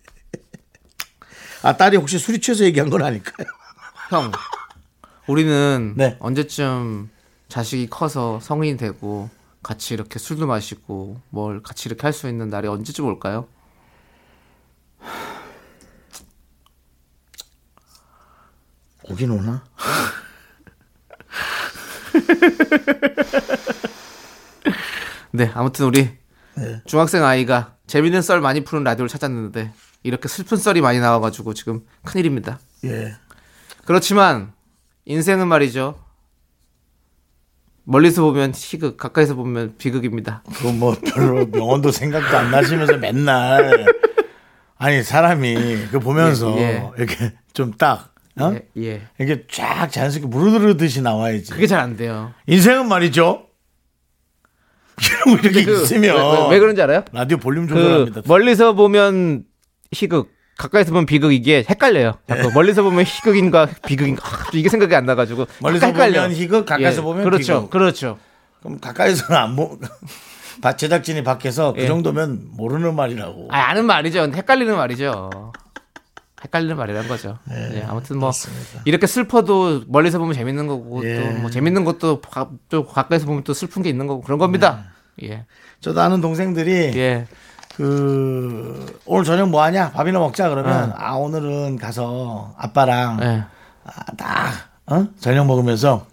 아, 1.62 1.76
딸이 1.76 1.98
혹시 1.98 2.18
술이 2.18 2.40
취해서 2.40 2.64
얘기한 2.64 2.88
건 2.88 3.02
아닐까요? 3.02 3.46
형, 4.08 4.32
우리는 5.28 5.94
네. 5.96 6.16
언제쯤 6.20 7.10
자식이 7.48 7.88
커서 7.90 8.40
성인이 8.40 8.76
되고 8.78 9.28
같이 9.62 9.94
이렇게 9.94 10.18
술도 10.18 10.46
마시고 10.46 11.20
뭘 11.30 11.62
같이 11.62 11.88
이렇게 11.88 12.02
할 12.02 12.12
수 12.12 12.28
있는 12.28 12.48
날이 12.48 12.68
언제쯤 12.68 13.04
올까요? 13.06 13.46
오긴 19.04 19.30
오나? 19.30 19.64
네, 25.32 25.50
아무튼 25.54 25.86
우리 25.86 26.10
네. 26.56 26.82
중학생 26.86 27.24
아이가 27.24 27.76
재밌는 27.86 28.22
썰 28.22 28.40
많이 28.40 28.64
푸는 28.64 28.84
라디오를 28.84 29.08
찾았는데 29.08 29.72
이렇게 30.02 30.28
슬픈 30.28 30.56
썰이 30.56 30.80
많이 30.80 30.98
나와가지고 31.00 31.54
지금 31.54 31.84
큰일입니다. 32.04 32.58
예. 32.84 33.14
그렇지만 33.84 34.52
인생은 35.08 35.48
말이죠. 35.48 35.98
멀리서 37.84 38.22
보면 38.22 38.52
희극, 38.54 38.98
가까이서 38.98 39.34
보면 39.34 39.76
비극입니다. 39.78 40.42
그거 40.54 40.70
뭐 40.72 40.94
별로 41.14 41.46
명언도 41.46 41.90
생각도 41.90 42.36
안 42.36 42.50
나시면서 42.50 42.98
맨날 42.98 43.86
아니 44.76 45.02
사람이 45.02 45.86
그 45.90 45.98
보면서 45.98 46.54
예, 46.58 46.62
예. 46.62 46.90
이렇게 46.98 47.32
좀 47.54 47.72
딱 47.78 48.14
어? 48.38 48.52
예, 48.54 48.82
예. 48.84 49.02
이렇게 49.18 49.46
쫙 49.50 49.90
자연스럽게 49.90 50.28
무르르듯이 50.28 51.00
나와야지. 51.00 51.50
그게 51.50 51.66
잘 51.66 51.80
안 51.80 51.96
돼요. 51.96 52.34
인생은 52.46 52.86
말이죠. 52.86 53.46
이러고 55.00 55.30
이렇게 55.42 55.64
그, 55.64 55.82
있으면 55.82 56.14
왜, 56.16 56.42
왜, 56.42 56.50
왜 56.50 56.58
그런지 56.58 56.82
알아요? 56.82 57.04
라디오 57.12 57.38
볼륨 57.38 57.66
그 57.66 57.74
조절합니다. 57.74 58.22
멀리서 58.26 58.74
보면 58.74 59.44
희극, 59.92 60.30
가까이서 60.58 60.90
보면 60.90 61.06
비극 61.06 61.32
이게 61.32 61.64
헷갈려요. 61.68 62.14
자꾸 62.28 62.50
멀리서 62.52 62.82
보면 62.82 63.04
희극인가 63.04 63.68
비극인가 63.86 64.22
아, 64.26 64.46
이게 64.52 64.68
생각이 64.68 64.94
안 64.94 65.06
나가지고 65.06 65.46
멀리서 65.60 65.86
헷갈려. 65.86 66.22
보면 66.22 66.36
희극, 66.36 66.66
가까이서 66.66 66.98
예, 67.00 67.02
보면 67.04 67.24
그렇죠, 67.24 67.54
비극. 67.60 67.70
그렇죠. 67.70 68.18
그럼 68.60 68.78
가까이서는 68.80 69.40
안 69.40 69.56
보. 69.56 69.78
바- 70.60 70.76
제작진이 70.76 71.22
밖에서 71.22 71.72
그 71.72 71.82
예. 71.82 71.86
정도면 71.86 72.48
모르는 72.50 72.96
말이라고. 72.96 73.48
아, 73.52 73.70
아는 73.70 73.86
말이죠. 73.86 74.32
헷갈리는 74.34 74.76
말이죠. 74.76 75.52
헷갈리는 76.42 76.76
말이란 76.76 77.06
거죠. 77.06 77.38
예, 77.52 77.84
아무튼 77.88 78.18
뭐 78.18 78.32
이렇게 78.84 79.06
슬퍼도 79.06 79.84
멀리서 79.86 80.18
보면 80.18 80.34
재밌는 80.34 80.66
거고 80.66 81.04
예. 81.04 81.20
또뭐 81.36 81.50
재밌는 81.50 81.84
것도 81.84 82.20
가, 82.20 82.50
또 82.68 82.84
가까이서 82.84 83.26
보면 83.26 83.44
또 83.44 83.54
슬픈 83.54 83.82
게 83.82 83.88
있는 83.88 84.08
거고 84.08 84.22
그런 84.22 84.38
겁니다. 84.40 84.86
예, 85.22 85.46
저도 85.80 86.00
아는 86.00 86.20
동생들이 86.20 86.72
예, 86.96 87.26
그 87.78 88.98
오늘 89.06 89.22
저녁 89.24 89.50
뭐 89.50 89.62
하냐? 89.62 89.92
밥이나 89.92 90.18
먹자 90.18 90.48
그러면 90.48 90.92
아 90.96 91.12
오늘은 91.12 91.78
가서 91.78 92.52
아빠랑 92.58 93.20
예. 93.22 93.44
아, 93.84 93.90
딱 94.16 94.52
어? 94.86 95.06
저녁 95.20 95.46
먹으면서 95.46 96.04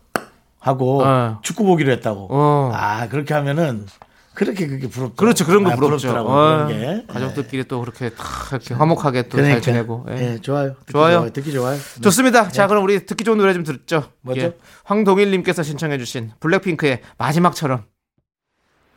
하고 0.60 1.02
어. 1.04 1.40
축구 1.42 1.64
보기로 1.64 1.92
했다고. 1.94 2.28
어. 2.30 2.72
아 2.72 3.08
그렇게 3.10 3.34
하면은 3.34 3.88
그렇게 4.36 4.68
그게 4.68 4.88
부럽죠. 4.88 5.16
그렇죠. 5.16 5.44
그런 5.46 5.64
거 5.64 5.72
아, 5.72 5.76
부럽죠. 5.76 6.10
부럽더라고 6.10 6.30
어, 6.30 6.66
그런 6.68 6.68
게. 6.68 7.06
가족들끼리 7.12 7.64
또 7.64 7.80
그렇게 7.80 8.10
다 8.10 8.24
이렇게 8.52 8.76
화목하게 8.76 9.24
또잘 9.24 9.38
그러니까. 9.42 9.62
지내고. 9.62 10.06
예. 10.10 10.34
예, 10.34 10.42
좋아요. 10.42 10.76
듣기 10.82 10.92
좋아요. 10.92 11.30
듣기 11.34 11.52
좋아요. 11.52 11.80
좋습니다. 12.04 12.50
자, 12.50 12.68
그럼 12.68 12.84
우리 12.84 13.08
듣기 13.08 13.24
좋은 13.24 13.40
노래 13.40 13.54
좀 13.54 13.64
듣죠. 13.64 14.04
뭐죠? 14.22 14.42
예. 14.42 14.58
황동일님께서 14.84 15.64
신청해주신 15.64 16.34
블랙핑크의 16.40 17.02
마지막처럼. 17.18 17.86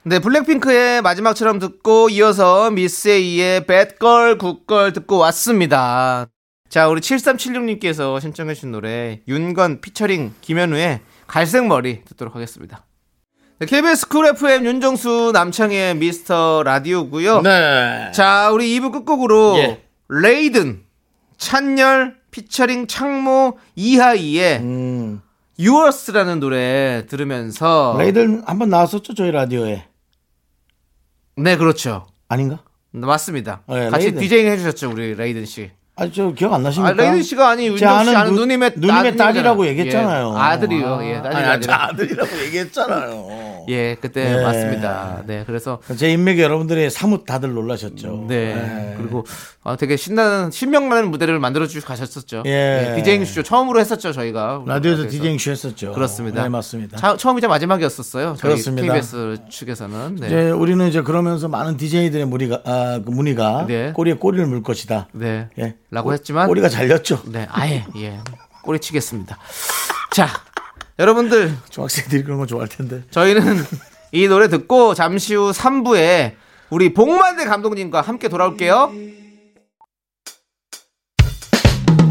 네, 0.09 0.21
블랙핑크의 0.21 1.03
마지막처럼 1.03 1.59
듣고 1.59 2.09
이어서 2.09 2.71
미스에이의 2.71 3.67
Bad 3.67 3.98
Girl 3.98 4.39
Good 4.39 4.67
Girl 4.67 4.95
듣고 4.95 5.19
왔습니다. 5.19 6.27
자, 6.71 6.89
우리 6.89 7.03
7376님께서 7.03 8.19
신청해주신 8.19 8.73
노래 8.73 9.21
윤건 9.29 9.83
피처링 9.83 10.33
김현우의 10.41 11.01
갈색머리 11.27 12.05
듣도록 12.07 12.35
하겠습니다. 12.35 12.87
네, 13.59 13.67
KBS 13.67 14.09
쿨 14.09 14.29
FM 14.29 14.65
윤정수 14.65 15.33
남창희 15.35 15.97
미스터 15.97 16.63
라디오고요. 16.63 17.43
네. 17.43 18.11
자, 18.15 18.51
우리 18.51 18.81
2부 18.81 18.93
끝곡으로 18.93 19.59
예. 19.59 19.83
레이든 20.09 20.85
찬열 21.37 22.17
피처링 22.31 22.87
창모 22.87 23.59
이하이의 23.77 24.59
음. 24.61 25.21
Yours라는 25.59 26.41
노래 26.41 27.05
들으면서 27.09 27.97
레이들 27.99 28.43
한번 28.47 28.69
나왔었죠 28.71 29.15
저희 29.15 29.33
라디오에 29.33 29.88
네, 31.39 31.57
그렇죠. 31.57 32.07
아닌가? 32.29 32.63
맞습니다. 32.91 33.63
네, 33.69 33.91
같이 33.91 34.07
레이든. 34.07 34.21
디제잉 34.21 34.47
해주셨죠, 34.49 34.91
우리 34.91 35.15
레이든 35.15 35.45
씨. 35.45 35.71
아저 36.01 36.31
기억 36.33 36.53
안 36.55 36.61
아, 36.61 36.65
나십니까? 36.65 36.95
레이든 36.95 37.23
씨가 37.23 37.49
아니 37.49 37.63
제 37.65 37.69
윤정 37.71 37.79
씨 37.79 37.87
아는 38.11 38.17
아는 38.17 38.35
누- 38.35 38.41
누님의 38.43 38.73
누님의 38.77 39.17
딸이라고 39.17 39.63
아들이잖아요. 39.63 39.67
얘기했잖아요. 39.69 40.33
예, 40.35 40.39
아들이요. 40.41 41.01
예, 41.03 41.23
딸이 41.23 41.37
아니, 41.37 41.65
아들이라고 41.69 42.31
얘기했잖아요. 42.47 43.39
예, 43.69 43.97
그때 44.01 44.39
예. 44.39 44.43
맞습니다. 44.43 45.23
네, 45.27 45.43
그래서 45.47 45.81
제 45.97 46.11
인맥에 46.11 46.43
여러분들이 46.43 46.89
사뭇 46.89 47.27
다들 47.27 47.53
놀라셨죠. 47.53 48.27
네. 48.29 48.55
네. 48.55 48.95
그리고 48.97 49.27
아, 49.63 49.77
되게 49.77 49.97
신나는 49.97 50.51
신명나는 50.51 51.11
무대를 51.11 51.39
만들어 51.39 51.67
주시고 51.67 51.87
가셨었죠. 51.87 52.45
예. 52.47 52.95
디제잉 52.97 53.25
쇼 53.27 53.43
처음으로 53.43 53.81
했었죠, 53.81 54.13
저희가. 54.13 54.63
라디오에서. 54.67 55.09
디제잉 55.09 55.37
쇼 55.39 55.51
했었죠. 55.51 55.93
그렇습니다. 55.93 56.43
네, 56.45 56.49
맞습니다. 56.49 56.97
자, 56.97 57.17
처음이자 57.19 57.49
마지막이었었어요. 57.49 58.37
그렇습니다. 58.41 58.95
KBS 58.95 59.37
측에서는. 59.51 60.17
네. 60.21 60.27
이제 60.29 60.51
우리는 60.51 60.87
이제 60.89 61.03
그러면서 61.03 61.49
많은 61.49 61.77
DJ들의 61.77 62.25
무리가 62.27 62.63
아, 62.65 63.01
그 63.05 63.11
문의가 63.11 63.67
네. 63.69 63.93
꼬리에 63.93 64.15
꼬리를 64.15 64.47
물 64.47 64.63
것이다. 64.63 65.09
네. 65.13 65.49
예. 65.59 65.75
라고 65.91 66.09
꼬- 66.09 66.13
했지만 66.13 66.47
꼬리가 66.49 66.69
잘렸죠. 66.69 67.23
네, 67.27 67.47
아예 67.51 67.85
예. 67.97 68.21
꼬리 68.63 68.79
치겠습니다. 68.79 69.39
자, 70.11 70.29
여러분들 70.99 71.57
중학생들이 71.71 72.25
그런 72.25 72.39
거 72.39 72.47
좋아할 72.47 72.69
텐데. 72.69 73.03
저희는 73.11 73.65
이 74.13 74.27
노래 74.29 74.49
듣고 74.49 74.95
잠시 74.95 75.35
후 75.35 75.51
3부에 75.53 76.35
우리 76.71 76.93
복만대 76.93 77.45
감독님과 77.47 78.01
함께 78.03 78.29
돌아올게요. 78.29 78.93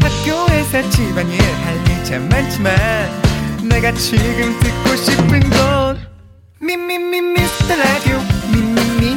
학교에서 0.00 0.90
집안일 0.90 1.40
할일참 1.40 2.28
많지만 2.28 2.76
내가 3.68 3.92
지금 3.92 4.58
듣고 4.60 4.96
싶은 4.96 5.40
건 5.50 5.98
미미미 6.60 7.20
미스터 7.20 7.76
라디오 7.76 8.18
미미미 8.52 9.16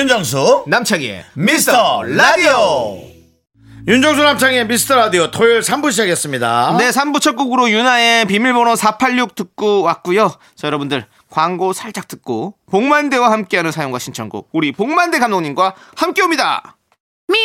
윤정수 0.00 0.64
남창희의 0.66 1.26
미스터 1.34 2.02
라디오. 2.02 3.02
윤정수 3.86 4.22
남창의 4.22 4.66
미스터 4.66 4.96
라디오 4.96 5.30
토요일 5.30 5.60
3부 5.60 5.90
시작했습니다. 5.90 6.76
네, 6.78 6.88
3부 6.88 7.20
첫 7.20 7.36
곡으로 7.36 7.68
유나의 7.68 8.24
비밀번호 8.24 8.76
486 8.76 9.34
듣고 9.34 9.82
왔고요. 9.82 10.32
자, 10.56 10.68
여러분들 10.68 11.04
광고 11.28 11.74
살짝 11.74 12.08
듣고 12.08 12.54
복만대와 12.70 13.30
함께하는 13.30 13.72
사연과 13.72 13.98
신청곡 13.98 14.48
우리 14.52 14.72
복만대 14.72 15.18
감독님과 15.18 15.74
함께 15.96 16.22
옵니다. 16.22 16.78
Me, 17.28 17.44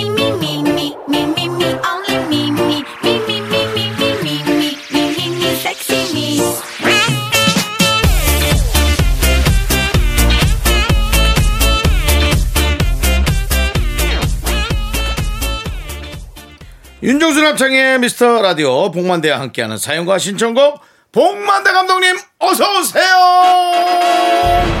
윤종수 17.03 17.41
남창의 17.41 17.97
미스터 17.99 18.43
라디오 18.43 18.91
복만대와 18.91 19.39
함께하는 19.39 19.77
사연과 19.77 20.19
신청곡 20.19 20.81
복만대 21.11 21.71
감독님 21.71 22.15
어서 22.37 22.79
오세요. 22.79 23.03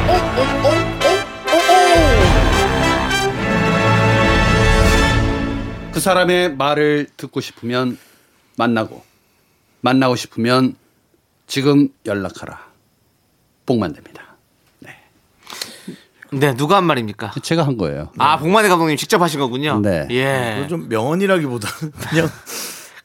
오, 0.07 0.11
오, 0.11 0.67
오. 0.67 0.81
그 5.91 5.99
사람의 5.99 6.57
말을 6.57 7.07
듣고 7.17 7.41
싶으면 7.41 7.97
만나고 8.55 9.03
만나고 9.81 10.15
싶으면 10.15 10.75
지금 11.47 11.89
연락하라. 12.05 12.69
복만됩니다. 13.65 14.30
네 16.33 16.55
누가 16.55 16.77
한 16.77 16.85
말입니까 16.85 17.31
제가 17.41 17.63
한 17.65 17.77
거예요. 17.77 18.09
아 18.17 18.37
복만대 18.37 18.69
감독님 18.69 18.95
직접 18.97 19.21
하신 19.21 19.39
거군요 19.39 19.79
네. 19.81 20.07
예 20.11 20.65
좀 20.69 20.87
명언이라기보다는 20.89 21.91
그냥 22.09 22.29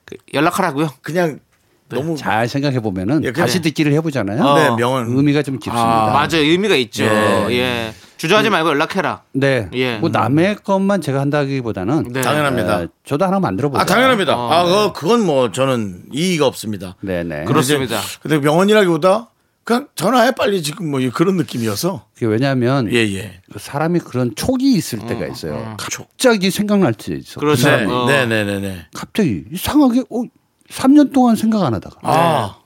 그 0.04 0.16
연락하라고요 0.32 0.90
그냥 1.02 1.40
너무 1.88 2.16
잘 2.16 2.48
생각해 2.48 2.80
보면은 2.80 3.22
예, 3.24 3.32
다시 3.32 3.60
듣기를 3.62 3.92
해보잖아요. 3.94 4.54
네, 4.54 4.70
명언. 4.76 5.06
의미가 5.08 5.42
좀 5.42 5.58
깊습니다. 5.58 6.06
맞아요 6.12 6.40
의미가 6.42 6.74
있죠 6.76 7.04
예. 7.04 7.46
예, 7.50 7.94
주저하지 8.16 8.50
말고 8.50 8.70
연락해라 8.70 9.22
네. 9.32 9.68
예. 9.74 9.98
뭐 9.98 10.08
남의 10.10 10.56
것만 10.64 11.00
제가 11.00 11.20
한다기보다는 11.20 12.08
네. 12.12 12.20
당연합니다. 12.22 12.76
어, 12.78 12.86
저도 13.04 13.24
하나 13.24 13.38
만들어 13.40 13.68
보자. 13.68 13.82
아 13.82 13.84
당연합니다. 13.84 14.36
어. 14.36 14.52
아 14.52 14.64
그거- 14.64 14.92
그건 14.92 15.24
뭐 15.26 15.50
저는 15.52 16.04
이의가 16.12 16.46
없습니다. 16.46 16.96
네 17.00 17.22
네. 17.24 17.44
그렇습니다. 17.44 18.00
근데 18.20 18.38
명언이라기보다 18.38 19.28
그냥 19.66 19.88
전화해 19.96 20.30
빨리 20.30 20.62
지금 20.62 20.92
뭐 20.92 21.00
그런 21.12 21.36
느낌이어서 21.36 22.06
그게 22.14 22.26
왜냐하면 22.26 22.88
예 22.92 22.98
예. 22.98 23.40
그 23.52 23.58
사람이 23.58 23.98
그런 23.98 24.32
촉이 24.36 24.72
있을 24.74 25.00
때가 25.00 25.26
있어요. 25.26 25.74
갑자기 25.76 26.52
생각날 26.52 26.94
때 26.94 27.16
있어. 27.16 27.40
그렇죠. 27.40 27.56
그 27.56 27.62
사람이. 27.62 27.92
어. 27.92 28.06
네 28.06 28.26
네 28.26 28.44
네 28.44 28.60
네. 28.60 28.86
갑자기 28.94 29.42
이상하게 29.52 30.04
어, 30.08 30.22
3년 30.70 31.12
동안 31.12 31.34
생각 31.34 31.64
안 31.64 31.74
하다가 31.74 31.96
아 32.04 32.58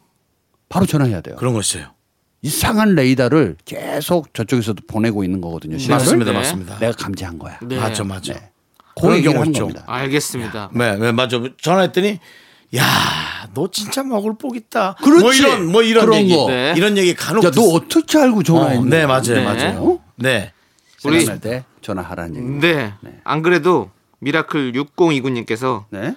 바로 0.69 0.85
전화해야 0.85 1.23
돼요. 1.23 1.37
그런 1.37 1.55
거 1.55 1.61
있어요. 1.61 1.87
이상한 2.43 2.95
레이더를 2.95 3.57
계속 3.65 4.35
저쪽에서도 4.35 4.83
보내고 4.87 5.25
있는 5.25 5.41
거거든요. 5.41 5.79
시간을. 5.79 6.05
맞습니다, 6.05 6.33
네. 6.33 6.37
맞습니다. 6.39 6.79
내가 6.81 6.93
감지한 6.93 7.39
거야. 7.39 7.59
네. 7.63 7.79
맞죠, 7.81 8.05
맞죠. 8.05 8.35
네. 8.35 8.51
그런 9.01 9.23
경우 9.23 9.41
한 9.41 9.47
있죠. 9.47 9.61
겁니다. 9.69 9.85
알겠습니다 9.87 10.71
네, 10.75 10.97
네, 10.99 11.13
맞아. 11.13 11.41
전화했더니 11.63 12.19
야, 12.77 12.85
너 13.55 13.69
진짜 13.71 14.03
먹을 14.05 14.35
복 14.39 14.57
있다. 14.57 14.95
그렇지. 15.03 15.23
뭐 15.23 15.33
이런 15.33 15.67
뭐 15.73 15.83
이런 15.83 16.05
그런 16.07 16.19
얘기, 16.21 16.37
거. 16.37 16.47
네. 16.49 16.73
이런 16.77 16.97
얘기 16.97 17.15
간혹. 17.15 17.43
야, 17.45 17.51
너 17.51 17.61
듣- 17.63 17.75
어떻게 17.75 18.19
알고 18.19 18.43
전화했냐? 18.43 18.81
어, 18.81 18.85
네, 18.85 19.07
맞아요, 19.07 19.23
네. 19.23 19.45
맞아요. 19.45 19.99
네. 20.17 20.53
우리- 21.05 21.25
때 21.41 21.65
전화하라는 21.81 22.37
얘기. 22.37 22.67
네. 22.67 22.93
안 23.25 23.43
그래도 23.43 23.91
미라클 24.21 24.73
6029님께서 24.73 25.85
네. 25.91 26.15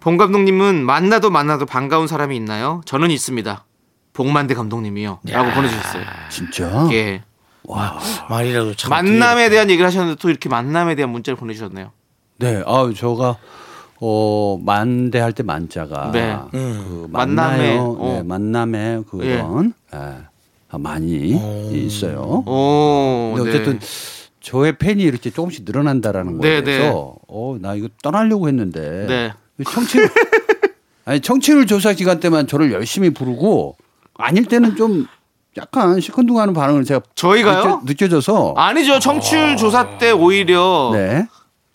봉 0.00 0.16
감독님은 0.16 0.84
만나도 0.84 1.30
만나도 1.30 1.64
반가운 1.66 2.06
사람이 2.06 2.36
있나요? 2.36 2.80
저는 2.84 3.10
있습니다. 3.10 3.64
봉만대 4.12 4.54
감독님이요. 4.54 5.20
라고 5.30 5.50
보내주셨어요. 5.52 6.02
진짜? 6.30 6.88
예. 6.92 7.22
말이라도 8.28 8.74
참. 8.74 8.90
만남에 8.90 9.48
대한 9.48 9.68
얘기를 9.70 9.86
하셨는데 9.86 10.18
또 10.20 10.28
이렇게 10.30 10.48
만남에 10.48 10.94
대한 10.94 11.10
문자를 11.10 11.36
보내주셨네요. 11.36 11.92
네. 12.38 12.62
아, 12.66 12.90
저가 12.96 13.36
어 14.00 14.58
만대할 14.62 15.32
때 15.32 15.42
만자가 15.42 16.10
네. 16.12 16.36
그 16.50 17.06
만남에, 17.10 17.74
만나요. 17.74 17.96
어. 17.98 18.12
네, 18.16 18.22
만남에 18.22 19.02
그런 19.10 19.72
예. 19.94 19.98
아, 20.68 20.78
많이 20.78 21.40
있어요. 21.72 22.42
오. 22.46 23.34
근데 23.36 23.50
네. 23.50 23.56
어쨌든 23.56 23.80
저의 24.40 24.78
팬이 24.78 25.02
이렇게 25.02 25.30
조금씩 25.30 25.64
늘어난다라는 25.64 26.38
네, 26.38 26.48
거에 26.48 26.60
네. 26.60 26.64
대해서 26.64 27.16
어, 27.26 27.56
나 27.60 27.74
이거 27.74 27.88
떠나려고 28.02 28.48
했는데 28.48 29.06
네. 29.08 29.64
청취율 29.64 30.08
아니 31.04 31.20
청취율 31.20 31.66
조사 31.66 31.92
기간 31.92 32.20
때만 32.20 32.46
저를 32.46 32.72
열심히 32.72 33.10
부르고 33.10 33.76
아닐 34.14 34.44
때는 34.46 34.76
좀 34.76 35.06
약간 35.56 36.00
시큰둥하는 36.00 36.52
반응을 36.52 36.84
제가 36.84 37.00
저희가요? 37.14 37.82
느껴, 37.86 38.08
져서 38.08 38.54
아니죠. 38.56 38.98
청취율 38.98 39.56
조사 39.56 39.98
때 39.98 40.10
오히려 40.10 40.90
네. 40.92 41.26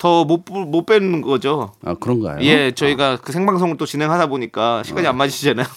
더못못 0.02 0.88
빼는 0.88 1.22
거죠. 1.22 1.74
아 1.86 1.94
그런가요? 1.94 2.40
예, 2.42 2.72
저희가 2.72 3.18
그 3.18 3.32
생방송을 3.32 3.78
또 3.78 3.86
진행하다 3.86 4.28
보니까 4.28 4.82
시간이 4.84 5.06
안 5.06 5.16
맞으시잖아요. 5.16 5.68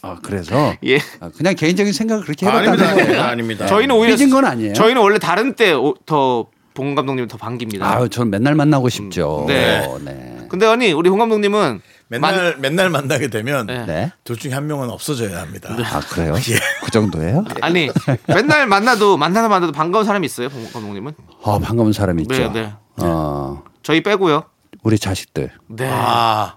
아 0.00 0.16
그래서 0.22 0.74
예. 0.86 0.98
아, 1.20 1.28
그냥 1.36 1.54
개인적인 1.54 1.92
생각을 1.92 2.24
그렇게 2.24 2.46
아닙니다, 2.46 2.72
해봤다는 2.72 2.92
아닙니다, 2.92 3.12
거예요. 3.12 3.30
아닙니다. 3.30 3.66
저희는 3.66 3.94
오히려 3.94 4.14
삐진 4.14 4.30
건 4.30 4.46
아니에요. 4.46 4.72
저희는 4.72 5.02
원래 5.02 5.18
다른 5.18 5.52
때더 5.52 6.46
봉 6.72 6.94
감독님 6.94 7.28
더 7.28 7.36
반깁니다. 7.36 7.86
아유, 7.86 8.08
저는 8.08 8.30
맨날 8.30 8.54
만나고 8.54 8.88
싶죠. 8.88 9.44
네. 9.46 9.86
네. 10.02 10.46
근데 10.48 10.64
아니 10.64 10.92
우리 10.92 11.10
홍 11.10 11.18
감독님은 11.18 11.82
맨날 12.08 12.56
맨날 12.58 12.88
만나게 12.88 13.28
되면 13.28 13.66
네. 13.66 13.84
네. 13.84 14.12
둘 14.24 14.38
중에 14.38 14.52
한 14.52 14.66
명은 14.66 14.88
없어져야 14.88 15.42
합니다. 15.42 15.76
아 15.92 16.00
그래요? 16.00 16.34
그 16.82 16.90
정도예요? 16.90 17.44
아니 17.60 17.90
맨날 18.26 18.66
만나도 18.66 19.18
만나도 19.18 19.50
만나도 19.50 19.72
반가운 19.72 20.06
사람이 20.06 20.24
있어요, 20.24 20.48
봉 20.48 20.66
감독님은? 20.72 21.12
아 21.44 21.58
반가운 21.58 21.92
사람 21.92 22.18
있죠. 22.20 22.32
네, 22.34 22.50
네. 22.52 22.72
어 23.02 23.62
저희 23.82 24.02
빼고요. 24.02 24.44
우리 24.82 24.98
자식들. 24.98 25.50
네. 25.68 25.88
아. 25.90 26.56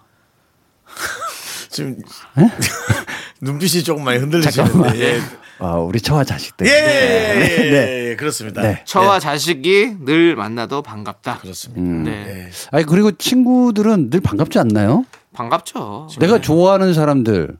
지금 1.69 1.97
눈빛이 3.41 3.83
조금 3.83 4.03
많이 4.03 4.19
흔들리시는데. 4.19 4.99
예. 4.99 5.19
아 5.59 5.73
우리 5.73 5.99
처와 5.99 6.23
자식들. 6.23 6.65
예, 6.67 6.71
예, 6.71 7.69
네. 7.69 7.71
예, 7.71 8.09
예, 8.11 8.15
그렇습니다. 8.15 8.61
네. 8.61 8.81
저와 8.85 9.19
자식이 9.19 9.97
늘 10.05 10.35
만나도 10.35 10.81
반갑다. 10.81 11.39
그렇습니다. 11.39 11.81
음. 11.81 12.03
네. 12.03 12.11
예. 12.45 12.49
아니 12.71 12.85
그리고 12.85 13.11
친구들은 13.11 14.09
늘 14.09 14.21
반갑지 14.21 14.57
않나요? 14.59 15.03
반갑죠. 15.33 16.07
내가 16.19 16.39
좋아하는 16.41 16.93
사람들 16.93 17.57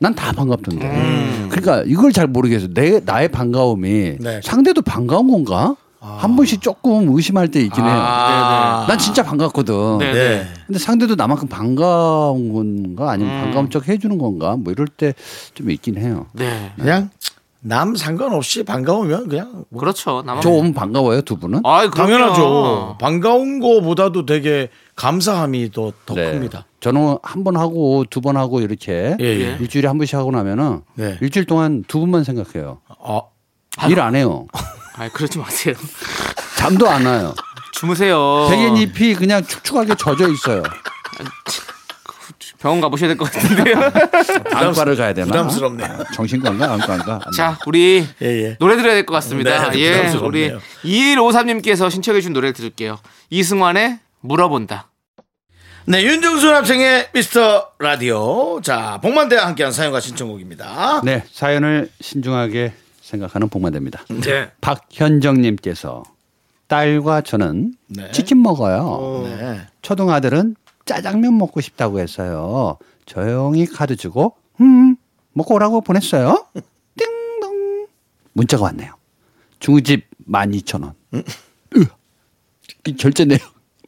난 0.00 0.14
다 0.14 0.32
반갑던데. 0.32 1.48
그러니까 1.50 1.82
이걸 1.86 2.12
잘 2.12 2.26
모르겠어. 2.26 2.68
내 2.74 3.00
나의 3.00 3.28
반가움이 3.28 4.16
네. 4.20 4.40
상대도 4.42 4.82
반가운 4.82 5.30
건가? 5.30 5.76
한 6.04 6.36
번씩 6.36 6.60
조금 6.60 7.08
의심할 7.16 7.48
때 7.48 7.60
있긴 7.62 7.82
해요. 7.84 7.94
아, 7.96 8.84
난 8.86 8.98
진짜 8.98 9.22
반갑거든. 9.22 9.98
네, 9.98 10.12
네. 10.12 10.28
네. 10.28 10.46
근데 10.66 10.78
상대도 10.78 11.14
나만큼 11.14 11.48
반가운 11.48 12.52
건가 12.52 13.10
아니면 13.10 13.40
반가운 13.42 13.70
척 13.70 13.88
해주는 13.88 14.18
건가 14.18 14.56
뭐 14.58 14.72
이럴 14.72 14.86
때 14.86 15.14
좀 15.54 15.70
있긴 15.70 15.96
해요. 15.98 16.26
네. 16.32 16.72
그냥 16.76 17.10
남 17.60 17.96
상관없이 17.96 18.62
반가우면 18.62 19.28
그냥 19.30 19.64
뭐 19.70 19.80
그렇죠. 19.80 20.22
나만 20.26 20.42
좀 20.42 20.74
반가워요 20.74 21.22
두 21.22 21.38
분은? 21.38 21.62
그럼요. 21.62 21.90
당연하죠. 21.90 22.98
반가운 23.00 23.58
거보다도 23.60 24.26
되게 24.26 24.68
감사함이 24.96 25.70
더, 25.72 25.92
더 26.04 26.14
네. 26.14 26.32
큽니다. 26.32 26.66
저는 26.80 27.16
한 27.22 27.42
번 27.44 27.56
하고 27.56 28.04
두 28.10 28.20
번 28.20 28.36
하고 28.36 28.60
이렇게 28.60 29.16
예, 29.18 29.24
예. 29.24 29.56
일주일에 29.58 29.88
한 29.88 29.96
번씩 29.96 30.16
하고 30.18 30.30
나면은 30.30 30.82
네. 30.96 31.16
일주일 31.22 31.46
동안 31.46 31.82
두 31.88 32.00
분만 32.00 32.24
생각해요. 32.24 32.80
아, 33.02 33.88
일 33.88 33.98
안 34.00 34.14
해요. 34.14 34.46
아이, 34.96 35.08
그러지 35.10 35.38
마세요. 35.38 35.74
잠도 36.56 36.88
안 36.88 37.04
와요. 37.04 37.34
주무세요. 37.72 38.46
백엔잎이 38.48 39.14
그냥 39.14 39.44
축축하게 39.44 39.94
젖어 39.96 40.28
있어요. 40.28 40.62
병원 42.60 42.80
가보셔야 42.80 43.08
될 43.08 43.16
것 43.18 43.30
같은데요. 43.30 43.76
안과를 44.54 44.96
가야 44.96 45.12
되나? 45.12 45.26
부담스럽네요. 45.26 46.04
정신과인가 46.14 46.72
안과인가? 46.72 47.20
자, 47.36 47.58
우리 47.66 48.06
예, 48.22 48.26
예. 48.26 48.56
노래 48.58 48.76
들어야 48.76 48.94
될 48.94 49.04
것 49.04 49.12
같습니다. 49.14 49.70
네, 49.70 49.78
예, 49.80 49.90
우리 49.90 50.48
부담스럽네요. 50.50 50.60
2153님께서 50.84 51.90
신청해 51.90 52.20
주신 52.20 52.32
노래를 52.32 52.54
들을게요. 52.54 52.98
이승환의 53.28 53.98
물어본다. 54.20 54.88
네, 55.86 56.02
윤정수 56.04 56.50
남창의 56.50 57.08
미스터 57.12 57.72
라디오. 57.78 58.60
자, 58.62 58.98
복만대와 59.02 59.44
함께한 59.48 59.70
사연과 59.70 60.00
신청곡입니다. 60.00 61.02
네 61.04 61.22
사연을 61.30 61.90
신중하게 62.00 62.72
생각하는 63.04 63.48
복만대입니다. 63.50 64.04
네. 64.22 64.50
박현정님께서 64.62 66.02
딸과 66.68 67.20
저는 67.20 67.74
네. 67.88 68.10
치킨 68.12 68.42
먹어요. 68.42 69.24
네. 69.24 69.60
초등 69.82 70.10
아들은 70.10 70.56
짜장면 70.86 71.36
먹고 71.36 71.60
싶다고 71.60 72.00
했어요. 72.00 72.78
조용히 73.04 73.66
카드 73.66 73.96
주고 73.96 74.36
음 74.60 74.96
먹고 75.34 75.54
오라고 75.54 75.82
보냈어요. 75.82 76.46
띵동 76.96 77.86
문자가 78.32 78.64
왔네요. 78.64 78.94
중우집 79.60 80.06
12,000원. 80.26 80.94
으, 81.14 81.22
이 82.86 82.96
결제네요. 82.96 83.38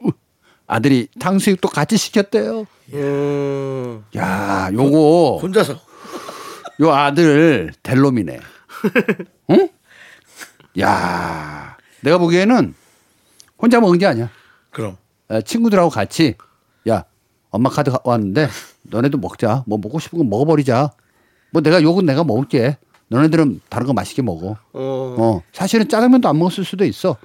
으, 0.04 0.10
아들이 0.66 1.08
탕수육도 1.18 1.68
같이 1.68 1.96
시켰대요. 1.96 2.66
야, 4.16 4.70
요거 4.72 5.38
혼자서. 5.40 5.80
요 6.82 6.92
아들 6.92 7.72
델롬이네. 7.82 8.40
응? 9.50 9.68
야, 10.80 11.76
내가 12.02 12.18
보기에는 12.18 12.74
혼자 13.58 13.80
먹은 13.80 13.98
게 13.98 14.06
아니야. 14.06 14.30
그럼. 14.70 14.96
에, 15.30 15.40
친구들하고 15.42 15.90
같이 15.90 16.34
야 16.88 17.04
엄마 17.50 17.70
카드 17.70 17.90
가- 17.90 18.00
왔는데 18.04 18.48
너네도 18.82 19.18
먹자. 19.18 19.64
뭐 19.66 19.78
먹고 19.82 19.98
싶은 19.98 20.18
거 20.18 20.24
먹어버리자. 20.24 20.90
뭐 21.52 21.62
내가 21.62 21.82
요건 21.82 22.04
내가 22.06 22.22
먹을게. 22.24 22.76
너네들은 23.08 23.60
다른 23.68 23.86
거 23.86 23.92
맛있게 23.92 24.20
먹어. 24.22 24.56
어. 24.72 25.16
어 25.18 25.42
사실은 25.52 25.88
짜장면도 25.88 26.28
안 26.28 26.38
먹었을 26.38 26.64
수도 26.64 26.84
있어. 26.84 27.16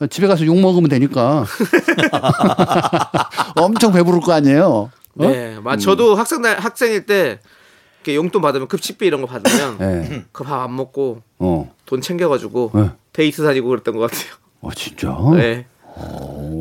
어, 0.00 0.06
집에 0.06 0.26
가서 0.26 0.44
욕 0.46 0.58
먹으면 0.60 0.88
되니까 0.90 1.44
엄청 3.56 3.92
배부를 3.92 4.20
거 4.20 4.32
아니에요. 4.32 4.90
어? 5.20 5.26
네, 5.26 5.58
맞. 5.60 5.78
저도 5.78 6.14
학생 6.14 6.42
날 6.42 6.58
학생일 6.58 7.06
때 7.06 7.40
이렇게 8.08 8.16
용돈 8.16 8.40
받으면 8.40 8.68
급식비 8.68 9.06
이런 9.06 9.20
거 9.20 9.26
받으면 9.26 9.76
네. 9.78 10.24
그밥 10.32 10.62
안 10.62 10.74
먹고 10.74 11.22
어. 11.38 11.70
돈 11.84 12.00
챙겨가지고 12.00 12.70
네. 12.74 12.90
데이트 13.12 13.42
다니고 13.42 13.68
그랬던 13.68 13.94
것 13.96 14.10
같아요. 14.10 14.32
어 14.62 14.70
진짜. 14.72 15.14
네. 15.36 15.66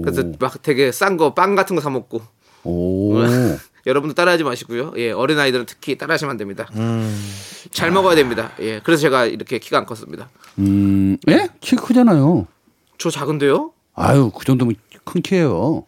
그래서 0.04 0.24
막 0.40 0.62
되게 0.62 0.92
싼 0.92 1.16
거 1.16 1.34
빵 1.34 1.56
같은 1.56 1.76
거 1.78 1.82
사 1.82 1.90
먹고 1.90 2.22
오. 2.66 3.14
여러분도 3.88 4.14
따라하지 4.16 4.44
마시고요. 4.44 4.92
예, 4.98 5.12
어린 5.12 5.40
아이들은 5.40 5.66
특히 5.66 5.98
따라하시면 5.98 6.32
안 6.32 6.38
됩니다. 6.38 6.68
잘 7.72 7.92
먹어야 7.92 8.16
됩니다. 8.16 8.52
예, 8.60 8.82
그래서 8.84 9.00
제가 9.04 9.26
이렇게 9.26 9.60
키가 9.60 9.78
안 9.78 9.86
컸습니다. 9.86 10.28
음, 10.60 11.18
예? 11.30 11.48
키 11.62 11.78
크잖아요. 11.78 12.46
저 12.98 13.10
작은데요? 13.10 13.72
아유, 13.96 14.30
그 14.38 14.44
정도면 14.44 14.76
큰 15.06 15.22
키예요. 15.22 15.86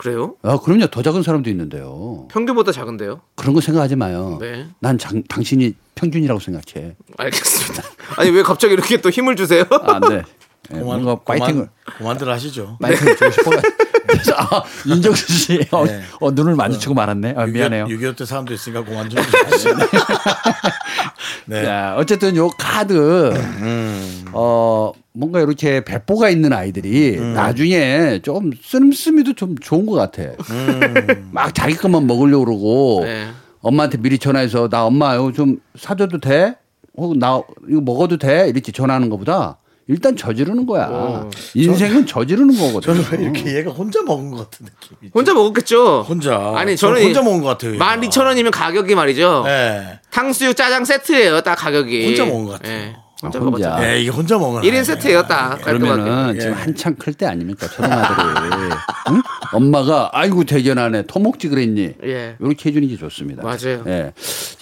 그래요? 0.00 0.34
아, 0.42 0.58
그럼요. 0.58 0.86
더 0.86 1.02
작은 1.02 1.22
사람도 1.22 1.50
있는데요. 1.50 2.26
평균보다 2.30 2.72
작은데요? 2.72 3.20
그런 3.34 3.52
거 3.54 3.60
생각하지 3.60 3.96
마요. 3.96 4.38
네. 4.40 4.66
난 4.78 4.96
장, 4.96 5.22
당신이 5.28 5.74
평균이라고 5.94 6.40
생각해. 6.40 6.96
알겠습니다. 7.18 7.82
아니 8.16 8.30
왜 8.30 8.42
갑자기 8.42 8.72
이렇게 8.72 8.98
또 9.02 9.10
힘을 9.10 9.36
주세요? 9.36 9.64
아, 9.70 10.00
네. 10.08 10.22
네, 10.70 10.78
그만, 10.80 11.02
뭔가 11.02 11.16
파이팅을 11.16 11.52
그만, 11.84 11.98
그만들 11.98 12.30
하시죠. 12.30 12.78
파이팅을 12.80 13.16
주고 13.16 13.30
싶어요. 13.30 13.60
그래서 14.06 14.32
아, 14.38 14.62
윤정수 14.86 15.32
씨, 15.34 15.68
어, 15.70 15.84
네. 15.84 16.00
어, 16.18 16.30
눈을 16.30 16.54
마주치고 16.54 16.94
말았네. 16.94 17.34
아, 17.36 17.44
미안해요. 17.44 17.84
6.25 17.84 18.16
때 18.16 18.24
사람도 18.24 18.54
있으니까 18.54 18.82
그만 18.84 19.10
좀 19.10 19.22
하시죠. 19.22 19.74
네. 21.44 21.62
자, 21.64 21.94
어쨌든 21.98 22.36
요 22.36 22.48
카드, 22.56 23.34
음. 23.34 24.24
어, 24.32 24.92
뭔가 25.12 25.40
이렇게 25.40 25.84
배포가 25.84 26.30
있는 26.30 26.52
아이들이 26.52 27.16
음. 27.18 27.34
나중에 27.34 28.20
좀 28.22 28.50
씀씀이도 28.62 29.34
좀 29.34 29.56
좋은 29.58 29.86
것 29.86 29.94
같아. 29.94 30.22
음. 30.50 31.30
막 31.32 31.54
자기 31.54 31.74
것만 31.74 32.06
먹으려고 32.06 32.44
그러고 32.44 33.00
네. 33.04 33.28
엄마한테 33.60 33.98
미리 33.98 34.18
전화해서 34.18 34.68
나 34.68 34.86
엄마 34.86 35.14
이거 35.16 35.32
좀 35.32 35.58
사줘도 35.76 36.18
돼? 36.18 36.54
혹은 36.96 37.18
나 37.18 37.42
이거 37.68 37.80
먹어도 37.80 38.18
돼? 38.18 38.48
이렇게 38.48 38.72
전화하는 38.72 39.10
것보다 39.10 39.58
일단 39.88 40.14
저지르는 40.16 40.66
거야. 40.66 41.28
인생은 41.54 42.06
저 42.06 42.24
지르는 42.24 42.56
거거든. 42.56 42.94
저는 42.94 43.04
왜 43.10 43.24
이렇게 43.24 43.56
얘가 43.56 43.72
혼자 43.72 44.00
먹은 44.02 44.30
것 44.30 44.48
같은 44.48 44.66
느낌이. 44.66 45.10
혼자 45.12 45.34
먹었겠죠? 45.34 46.02
혼자. 46.02 46.52
아니 46.54 46.76
저는 46.76 46.94
저는 46.94 47.06
혼자 47.08 47.22
먹은 47.22 47.40
것 47.42 47.48
같아요. 47.48 47.74
얘가. 47.74 47.96
12,000원이면 47.96 48.50
가격이 48.52 48.94
말이죠. 48.94 49.42
네. 49.46 49.98
탕수육 50.12 50.56
짜장 50.56 50.84
세트예요. 50.84 51.40
딱 51.40 51.56
가격이. 51.56 52.06
혼자 52.06 52.24
먹은 52.24 52.44
것 52.44 52.52
같아요. 52.52 52.72
예, 52.72 52.96
혼자 53.22 53.38
아, 53.38 53.42
혼자. 53.42 53.68
먹었죠. 53.68 53.82
네, 53.82 54.00
이게 54.00 54.10
혼자 54.10 54.38
먹은 54.38 54.62
1인 54.62 54.84
세트예요. 54.84 55.26
딱 55.26 55.60
그러면은 55.62 56.04
깔끔하게. 56.04 56.36
예. 56.36 56.40
지금 56.40 56.54
한창 56.54 56.94
클 56.96 57.12
때 57.14 57.26
아닙니까 57.26 57.66
초등아들이 57.68 58.74
응? 59.10 59.22
엄마가 59.52 60.10
아이고 60.12 60.44
대견하네 60.44 61.04
터먹지 61.06 61.48
그랬니 61.48 61.94
예. 62.04 62.36
이렇게 62.40 62.68
해주는 62.70 62.86
게 62.88 62.96
좋습니다. 62.96 63.42
맞아요. 63.42 63.84
예. 63.86 64.12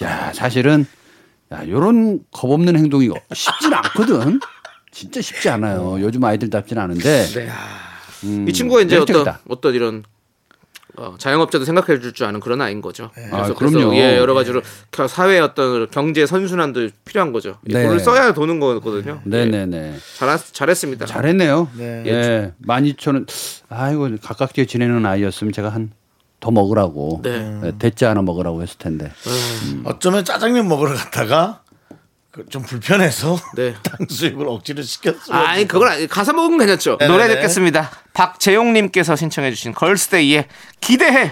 야 0.03 0.31
사실은 0.33 0.85
야 1.53 1.67
요런 1.67 2.19
겁 2.31 2.51
없는 2.51 2.75
행동이 2.77 3.09
쉽진 3.33 3.73
않거든. 3.73 4.39
진짜 4.91 5.21
쉽지 5.21 5.49
않아요. 5.49 5.97
요즘 6.01 6.23
아이들답진 6.23 6.77
않은데. 6.77 7.25
네. 7.25 7.49
음, 8.23 8.45
이 8.49 8.51
친구가 8.53 8.81
이제 8.81 8.97
어떤. 8.97 9.35
어떤 9.47 9.73
이런 9.75 10.03
어, 10.99 11.15
자영업자도 11.17 11.63
생각해 11.65 11.99
줄 12.01 12.13
줄 12.13 12.25
아는 12.27 12.39
그런 12.41 12.59
아이인 12.61 12.81
거죠. 12.81 13.09
그래서, 13.13 13.35
아, 13.35 13.41
그래서 13.53 13.53
그럼요. 13.55 13.95
예, 13.95 14.17
여러 14.17 14.33
가지로 14.33 14.61
겨- 14.91 15.07
사회의 15.07 15.39
어떤 15.39 15.89
경제 15.89 16.25
선순환도 16.25 16.89
필요한 17.05 17.31
거죠. 17.31 17.57
예, 17.69 17.73
네. 17.73 17.83
돈을 17.85 17.99
써야 17.99 18.33
도는 18.33 18.59
거거든요. 18.59 19.21
예, 19.25 19.29
네네네. 19.29 19.95
잘 20.17 20.37
잘했습니다. 20.51 21.05
잘했네요. 21.05 21.69
네. 21.75 22.03
예. 22.05 22.53
12,000원. 22.65 23.27
아이고 23.69 24.09
가깝게 24.21 24.65
지내는 24.65 25.05
아이였으면 25.05 25.53
제가 25.53 25.69
한 25.69 25.91
더 26.41 26.51
먹으라고. 26.51 27.19
네. 27.21 27.59
예, 27.65 27.73
대짜 27.77 28.11
하나 28.11 28.21
먹으라고 28.21 28.61
했을 28.61 28.77
텐데. 28.77 29.11
어쩌면 29.83 30.23
짜장면 30.23 30.69
먹으러 30.69 30.93
갔다가 30.95 31.59
그 31.67 31.68
좀 32.49 32.61
불편해서 32.61 33.37
네. 33.55 33.73
탕수육을 33.83 34.47
억지로 34.47 34.81
시켰어요. 34.81 35.37
아니 35.37 35.67
그걸 35.67 35.87
아니- 35.89 36.07
가사 36.07 36.31
먹으면 36.33 36.59
괜찮죠. 36.59 36.97
네네네. 36.99 37.17
노래 37.17 37.27
듣겠습니다. 37.35 37.89
박재용님께서 38.13 39.15
신청해주신 39.15 39.73
걸스데이의 39.73 40.45
기대해. 40.79 41.31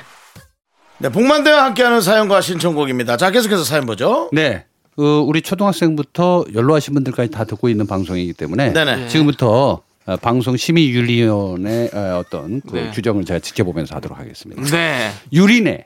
네, 0.99 1.09
복만대와 1.09 1.65
함께하는 1.65 2.01
사연과 2.01 2.41
신청곡입니다. 2.41 3.17
자, 3.17 3.29
계속해서 3.29 3.63
사연 3.63 3.85
보죠. 3.85 4.29
네. 4.33 4.65
그 4.95 5.19
우리 5.19 5.43
초등학생부터 5.43 6.45
연로하신 6.55 6.95
분들까지 6.95 7.29
다 7.29 7.43
듣고 7.43 7.69
있는 7.69 7.85
방송이기 7.85 8.33
때문에 8.33 8.73
네네. 8.73 9.07
지금부터 9.09 9.83
어, 10.07 10.15
방송 10.17 10.57
심의윤리위원회 10.57 11.91
어, 11.93 12.17
어떤 12.25 12.61
그 12.61 12.75
네. 12.77 12.91
규정을 12.91 13.25
제가 13.25 13.39
지켜보면서 13.39 13.95
하도록 13.97 14.17
하겠습니다. 14.17 14.63
네. 14.63 15.11
유리네 15.31 15.85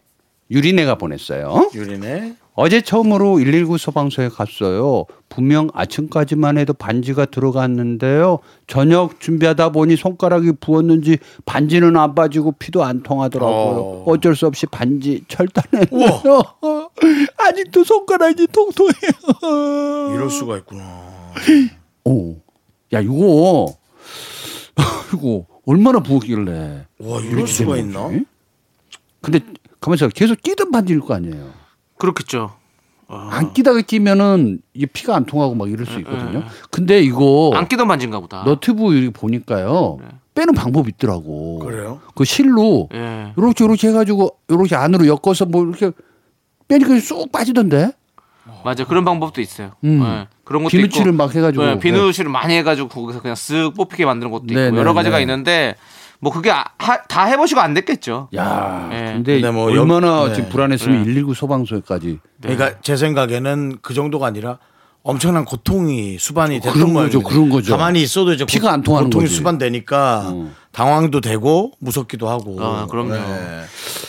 유리네가 0.52 0.96
보냈어요. 0.96 1.70
유리네. 1.74 2.36
어제 2.54 2.82
처음으로 2.82 3.36
119 3.38 3.78
소방서에 3.78 4.28
갔어요. 4.28 5.06
분명 5.30 5.70
아침까지만 5.74 6.58
해도 6.58 6.74
반지가 6.74 7.26
들어갔는데요. 7.26 8.40
저녁 8.68 9.22
준비하다 9.22 9.70
보니 9.72 9.96
손가락이 9.96 10.52
부었는지 10.60 11.18
반지는 11.46 11.96
안 11.96 12.14
빠지고 12.14 12.52
피도 12.52 12.84
안 12.84 13.02
통하더라고요. 13.02 13.54
어. 13.56 14.04
어. 14.06 14.18
쩔수 14.18 14.46
없이 14.48 14.66
반지 14.66 15.24
철단했어요. 15.30 16.44
아직도 17.38 17.86
손가락이 17.86 18.48
통통해요. 18.48 20.14
이럴 20.14 20.30
수가 20.30 20.58
있구나. 20.58 20.84
오, 22.04 22.36
야 22.94 23.00
이거 23.00 23.74
이거 25.16 25.46
얼마나 25.66 26.02
부었길래? 26.02 26.86
와, 27.00 27.22
이럴 27.22 27.48
수가 27.48 27.78
있나? 27.78 28.10
근데 29.22 29.40
가만있어 29.82 30.10
계속 30.10 30.42
끼던 30.42 30.72
반지일 30.72 31.02
거 31.02 31.16
아니에요. 31.16 31.50
그렇겠죠. 31.98 32.54
안 33.08 33.52
끼다가 33.52 33.82
끼면은 33.82 34.62
이게 34.74 34.86
피가 34.86 35.16
안 35.16 35.26
통하고 35.26 35.54
막 35.56 35.70
이럴 35.70 35.86
수 35.86 36.00
있거든요. 36.00 36.44
근데 36.70 37.02
이거 37.02 37.52
안 37.54 37.68
끼던 37.68 37.88
반지인가 37.88 38.22
보다. 38.22 38.44
너튜브 38.44 38.94
이렇게 38.94 39.12
보니까요. 39.12 39.98
빼는 40.34 40.54
방법이 40.54 40.92
있더라고. 40.96 41.60
그래요? 41.60 42.00
그 42.16 42.24
실로 42.24 42.88
예. 42.94 43.34
이렇게 43.36 43.66
이렇게 43.66 43.90
해가지고 43.90 44.38
이렇게 44.48 44.76
안으로 44.76 45.06
엮어서 45.08 45.46
뭐 45.46 45.66
이렇게 45.66 45.92
빼니까 46.70 46.98
쑥 47.02 47.30
빠지던데. 47.32 47.92
맞아 48.64 48.86
그런 48.86 49.04
방법도 49.04 49.42
있어요. 49.42 49.72
음. 49.84 50.02
예. 50.04 50.28
그런 50.46 50.64
것도 50.64 50.70
비누칠을 50.70 51.08
있고. 51.08 51.18
막 51.18 51.36
해가지고. 51.36 51.66
네, 51.66 51.80
비누칠을 51.80 52.32
많이 52.32 52.56
해가지고 52.56 52.88
거기서 52.88 53.22
그냥 53.22 53.36
쓱 53.36 53.76
뽑히게 53.76 54.06
만드는 54.06 54.32
것도 54.32 54.46
있고 54.46 54.56
네, 54.56 54.72
네, 54.72 54.78
여러 54.78 54.94
가지가 54.94 55.18
네. 55.18 55.24
있는데 55.24 55.76
뭐 56.24 56.32
그게 56.32 56.52
아- 56.52 56.64
하- 56.78 57.02
다 57.04 57.26
해보시고 57.26 57.60
안 57.60 57.74
됐겠죠. 57.74 58.30
야, 58.36 58.90
예. 58.94 58.98
근데, 59.14 59.42
근데 59.42 59.52
뭐 59.52 59.66
얼마나 59.72 60.22
역- 60.22 60.28
네. 60.30 60.36
지금 60.36 60.50
불안했으면 60.50 61.04
119 61.04 61.34
소방서까지. 61.34 62.20
그러니까 62.42 62.80
제 62.84 62.96
생각에는 62.96 63.80
그 63.82 63.96
정도가 63.96 64.28
아니라 64.28 64.60
엄청난 65.04 65.46
고통이 65.46 66.20
수반이 66.20 66.60
됐던 66.60 66.74
그런 66.74 66.94
거예요. 66.94 67.08
거죠, 67.08 67.24
그런 67.24 67.50
거죠. 67.50 67.76
가만히 67.76 68.04
있어도 68.04 68.34
이제 68.34 68.46
피가 68.46 68.68
고- 68.68 68.74
안 68.74 68.84
통하는 68.84 69.08
고통이 69.10 69.26
거지. 69.26 69.36
수반되니까 69.36 70.24
어. 70.32 70.52
당황도 70.72 71.22
되고 71.22 71.72
무섭기도 71.80 72.30
하고. 72.30 72.56
아, 72.60 72.86
그럼요. 72.88 73.14
네. 73.16 73.62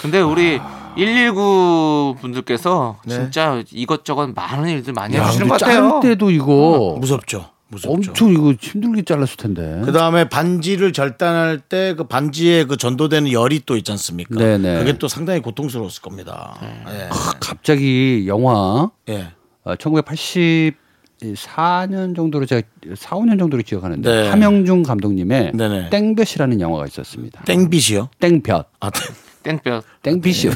근데 0.02 0.20
우리 0.20 0.60
119 0.96 2.16
분들께서 2.20 2.98
네. 3.06 3.14
진짜 3.14 3.62
이것저것 3.72 4.28
많은 4.34 4.68
일들 4.68 4.92
많이 4.92 5.16
야, 5.16 5.22
해주시는 5.22 5.48
근데 5.48 5.58
것 5.58 5.60
같아요. 5.64 5.88
자를 5.88 6.00
때도 6.10 6.30
이거 6.30 6.96
무섭죠. 7.00 7.46
무섭죠. 7.72 8.10
엄청 8.10 8.32
이거 8.32 8.52
힘들게 8.60 9.02
잘랐을 9.02 9.36
텐데. 9.38 9.80
그 9.84 9.90
다음에 9.92 10.28
반지를 10.28 10.92
절단할 10.92 11.58
때 11.58 11.94
그 11.96 12.04
반지에 12.04 12.64
그 12.64 12.76
전도되는 12.76 13.32
열이 13.32 13.62
또 13.66 13.76
있지 13.76 13.90
않습니까? 13.92 14.36
네네. 14.38 14.78
그게 14.78 14.98
또 14.98 15.08
상당히 15.08 15.40
고통스러웠을 15.40 16.02
겁니다. 16.02 16.58
예. 16.88 17.08
아, 17.10 17.32
갑자기 17.40 18.24
영화 18.26 18.90
예. 19.08 19.32
어, 19.64 19.74
1984년 19.76 22.16
정도로 22.16 22.46
제가 22.46 22.66
4, 22.94 23.16
5년 23.16 23.38
정도로 23.38 23.62
기억하는데 23.62 24.10
네. 24.22 24.28
함영중 24.28 24.82
감독님의 24.82 25.52
네네. 25.54 25.90
땡볕이라는 25.90 26.60
영화가 26.60 26.86
있었습니다. 26.86 27.42
땡빛이요? 27.44 28.08
땡볕. 28.20 28.66
아, 28.80 28.90
땡- 28.90 29.14
땡볕. 29.42 29.82
땡빛이요. 30.02 30.52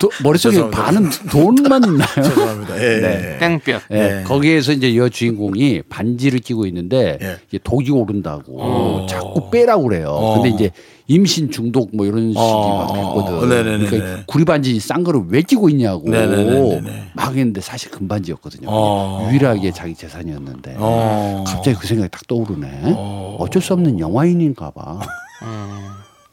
도- 0.00 0.10
머릿속에 0.22 0.54
죄송합니다. 0.54 0.82
반은 0.84 1.10
돈만 1.30 1.84
있나요? 1.84 2.08
죄송합니다. 2.14 2.76
예. 2.82 3.00
네. 3.00 3.38
땡볕. 3.38 3.80
예, 3.90 3.94
네. 3.94 4.22
거기에서 4.24 4.72
이제 4.72 4.96
여 4.96 5.08
주인공이 5.08 5.82
반지를 5.88 6.40
끼고 6.40 6.66
있는데 6.66 7.18
예. 7.20 7.36
이게 7.48 7.58
독이 7.62 7.90
오른다고 7.90 8.60
어. 8.60 9.06
자꾸 9.08 9.50
빼라고 9.50 9.84
그래요. 9.84 10.08
어. 10.10 10.34
근데 10.40 10.48
이제 10.54 10.70
임신 11.08 11.50
중독 11.50 11.90
뭐 11.94 12.06
이런 12.06 12.28
식이 12.28 12.38
어, 12.38 12.86
막 12.86 12.94
됐거든. 12.94 13.48
네네네네. 13.48 13.90
그러니까 13.90 14.22
구리 14.26 14.44
반지 14.44 14.78
싼 14.78 15.02
거를 15.02 15.22
왜 15.28 15.42
끼고 15.42 15.68
있냐고 15.68 16.08
네네네네. 16.08 17.10
막 17.14 17.34
했는데 17.34 17.60
사실 17.60 17.90
금반지였거든요. 17.90 18.68
어. 18.70 19.28
유일하게 19.30 19.72
자기 19.72 19.94
재산이었는데 19.94 20.76
어. 20.78 21.44
갑자기 21.46 21.76
그 21.76 21.86
생각이 21.86 22.10
딱 22.10 22.26
떠오르네. 22.28 22.82
어. 22.96 23.44
쩔수 23.50 23.72
없는 23.72 23.98
영화인인가 23.98 24.70
봐. 24.70 25.00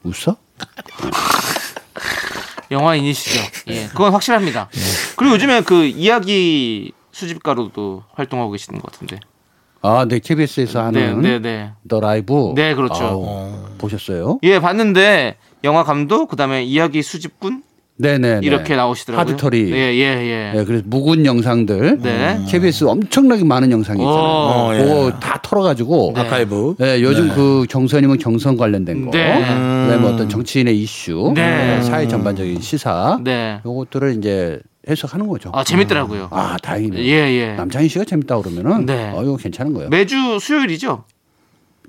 웃어? 0.04 0.36
영화인이시죠. 2.70 3.40
예, 3.68 3.86
그건 3.88 4.12
확실합니다. 4.12 4.68
그리고 5.16 5.34
요즘에 5.34 5.62
그 5.62 5.84
이야기 5.84 6.92
수집가로도 7.12 8.04
활동하고 8.12 8.50
계시는 8.52 8.80
것 8.80 8.92
같은데. 8.92 9.18
아, 9.80 10.06
네 10.08 10.18
KBS에서 10.18 10.90
네, 10.90 11.04
하는 11.06 11.22
네, 11.22 11.38
네. 11.38 11.72
더 11.88 12.00
라이브. 12.00 12.52
네, 12.54 12.74
그렇죠. 12.74 13.04
아우, 13.04 13.78
보셨어요? 13.78 14.38
예, 14.42 14.58
봤는데 14.58 15.36
영화 15.64 15.84
감독 15.84 16.28
그다음에 16.28 16.64
이야기 16.64 17.02
수집꾼 17.02 17.62
네네. 17.98 18.40
이렇게 18.42 18.76
나오시더라고요. 18.76 19.20
하드터리. 19.20 19.72
예, 19.72 19.76
예, 19.94 20.52
예. 20.52 20.52
네, 20.56 20.64
그래서 20.64 20.84
묵은 20.86 21.26
영상들. 21.26 21.98
네. 22.00 22.40
KBS 22.48 22.84
엄청나게 22.84 23.44
많은 23.44 23.70
영상이 23.72 23.98
있잖아요. 24.00 24.16
어, 24.16 24.72
예. 24.74 24.78
그거 24.78 25.10
다 25.18 25.40
털어가지고. 25.42 26.12
네. 26.14 26.20
아카이브. 26.20 26.76
네, 26.78 27.02
요즘 27.02 27.28
그 27.34 27.66
경선이면 27.68 28.18
경선 28.18 28.56
관련된 28.56 29.04
거. 29.04 29.10
네. 29.10 29.34
그다음에 29.40 30.06
어떤 30.06 30.28
정치인의 30.28 30.78
이슈. 30.80 31.32
네. 31.34 31.76
네, 31.76 31.82
사회 31.82 32.06
전반적인 32.06 32.60
시사. 32.60 33.18
네. 33.22 33.60
요것들을 33.66 34.16
이제 34.16 34.60
해석하는 34.88 35.26
거죠. 35.26 35.50
아, 35.52 35.64
재밌더라고요. 35.64 36.28
아, 36.30 36.56
다행이네. 36.62 37.04
예, 37.04 37.12
예. 37.12 37.52
남창희 37.54 37.88
씨가 37.88 38.04
재밌다 38.04 38.40
그러면은 38.40 38.86
네. 38.86 39.12
어, 39.14 39.22
이거 39.22 39.36
괜찮은 39.36 39.74
거예요. 39.74 39.90
매주 39.90 40.38
수요일이죠. 40.40 41.04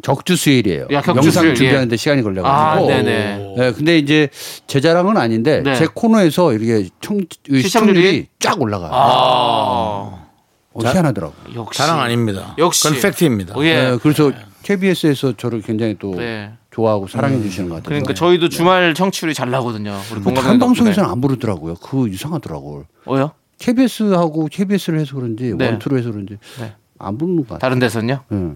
적주 0.01 0.35
수일이에요. 0.35 0.87
야, 0.91 1.01
격주 1.01 1.27
영상 1.27 1.41
수요일, 1.43 1.55
준비하는데 1.55 1.97
시간이 1.97 2.21
걸려가지고. 2.21 2.85
아, 2.85 2.87
네네. 2.87 3.53
네, 3.57 3.71
근데 3.73 3.97
이제 3.97 4.29
제 4.67 4.79
자랑은 4.79 5.17
아닌데 5.17 5.61
네. 5.63 5.75
제 5.75 5.87
코너에서 5.93 6.53
이렇게 6.53 6.89
청, 7.01 7.19
이 7.49 7.61
시청률이? 7.61 8.27
쫙 8.39 8.61
올라가요. 8.61 8.91
아, 8.93 10.27
어, 10.71 10.81
희한하더라고. 10.81 11.33
요 11.55 11.61
역시. 11.61 11.77
자랑 11.79 11.99
아닙니다. 11.99 12.55
역시. 12.57 12.87
그건 12.87 13.01
팩트입니다. 13.01 13.57
어, 13.57 13.63
예. 13.65 13.91
네, 13.91 13.97
그래서 14.01 14.31
KBS에서 14.63 15.35
저를 15.35 15.61
굉장히 15.61 15.95
또 15.99 16.15
네. 16.15 16.51
좋아하고 16.71 17.07
사랑해 17.07 17.41
주시는 17.41 17.69
것 17.69 17.75
같아요. 17.75 17.89
그러니까 17.89 18.13
저희도 18.13 18.49
주말 18.49 18.93
청취율이 18.93 19.33
잘 19.33 19.49
나거든요. 19.49 19.97
우리 20.11 20.19
뭐 20.21 20.33
다른 20.33 20.59
방송에서는 20.59 21.09
안 21.09 21.19
부르더라고요. 21.19 21.75
그 21.75 22.07
이상하더라고요. 22.07 22.85
뭐요? 23.05 23.31
KBS하고 23.59 24.47
KBS를 24.47 24.99
해서 24.99 25.15
그런지 25.15 25.53
네. 25.57 25.65
원투로 25.65 25.97
해서 25.97 26.11
그런지 26.11 26.37
네. 26.59 26.73
안 26.97 27.17
부르는 27.17 27.37
것 27.37 27.49
같아요. 27.49 27.59
다른 27.59 27.79
데서는요? 27.79 28.19
네. 28.29 28.51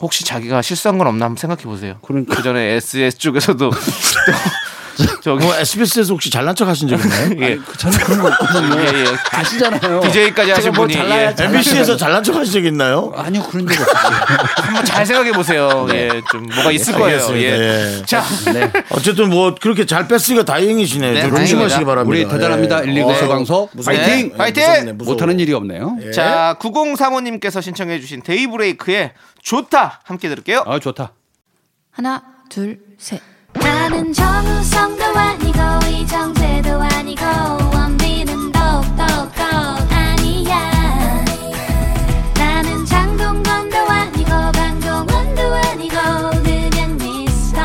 혹시 0.00 0.24
자기가 0.24 0.62
실수한 0.62 0.98
건 0.98 1.06
없나 1.06 1.26
한번 1.26 1.36
생각해 1.40 1.62
보세요. 1.64 1.98
그러니까. 2.02 2.34
그 2.34 2.42
전에 2.42 2.74
SS 2.74 3.18
쪽에서도 3.18 3.70
저기 5.20 5.44
뭐 5.44 5.54
SBS에서 5.54 6.14
혹시 6.14 6.30
잘난 6.30 6.54
척 6.54 6.68
하신 6.68 6.88
적 6.88 6.98
있나요? 6.98 7.30
예. 7.40 7.58
저는 7.78 7.98
그런 7.98 8.20
거 8.20 8.28
없거든요. 8.28 8.80
예, 8.80 9.00
예. 9.00 9.04
아시잖아요. 9.30 10.00
DJ까지 10.00 10.50
하신 10.52 10.72
뭐 10.72 10.86
분이 10.86 10.94
예. 10.98 11.34
MBC에서 11.38 11.96
잘난 11.96 12.22
척 12.22 12.34
하신 12.36 12.52
적 12.52 12.64
있나요? 12.64 13.12
아니요 13.14 13.42
그런 13.44 13.66
적 13.66 13.80
없어요. 13.80 13.96
한번 14.56 14.84
잘 14.84 15.04
생각해 15.04 15.32
보세요. 15.32 15.86
예, 15.92 16.22
좀 16.30 16.46
뭐가 16.46 16.72
있을 16.72 16.94
거예요. 16.94 17.26
예. 17.32 17.98
예. 17.98 18.02
자, 18.06 18.22
네. 18.52 18.70
어쨌든 18.90 19.30
뭐 19.30 19.54
그렇게 19.60 19.84
잘 19.86 20.08
뺐으니까 20.08 20.44
다행이시네요. 20.44 21.12
네, 21.12 21.22
좀. 21.22 21.36
조심하시기 21.36 21.84
바랍니다. 21.84 22.08
우리 22.08 22.28
대단합니다. 22.28 22.82
예. 22.82 22.86
119 22.86 23.10
어, 23.10 23.14
소방서. 23.14 23.68
파이팅! 23.84 24.30
예, 24.32 24.36
파이팅! 24.36 24.96
못하는 24.98 25.38
일이 25.40 25.52
없네요. 25.52 25.98
예. 26.02 26.10
자, 26.12 26.56
9035님께서 26.60 27.60
신청해주신 27.60 28.22
데이브레이크의 28.22 29.12
좋다 29.42 30.00
함께 30.04 30.28
들을게요. 30.28 30.64
아 30.66 30.78
좋다. 30.78 31.12
하나, 31.90 32.22
둘, 32.48 32.78
셋. 32.98 33.20
나는 33.60 34.12
정우성도 34.12 35.04
아니고 35.04 35.58
이정재도 35.90 36.70
아니고 36.70 37.22
원빈은 37.74 38.52
더욱더 38.52 39.04
아니야 39.90 41.24
나는 42.34 42.84
장동건도 42.84 43.76
아니고 43.76 44.30
강동원도 44.30 45.42
아니고 45.54 45.94
그냥 46.42 46.96
미스터 46.98 47.60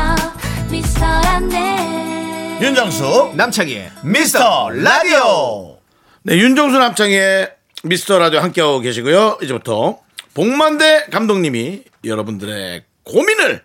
미스터란데 0.70 2.58
윤정수 2.62 3.32
남창희의 3.36 3.90
미스터 4.04 4.70
라디오. 4.70 5.78
네, 6.24 6.36
윤정수 6.36 6.78
남창의 6.78 7.50
미스터 7.84 8.18
라디오 8.18 8.40
함께하고 8.40 8.78
계시고요. 8.80 9.38
이제부터 9.42 9.98
복만대 10.34 11.06
감독님이 11.10 11.82
여러분들의 12.04 12.84
고민을 13.04 13.64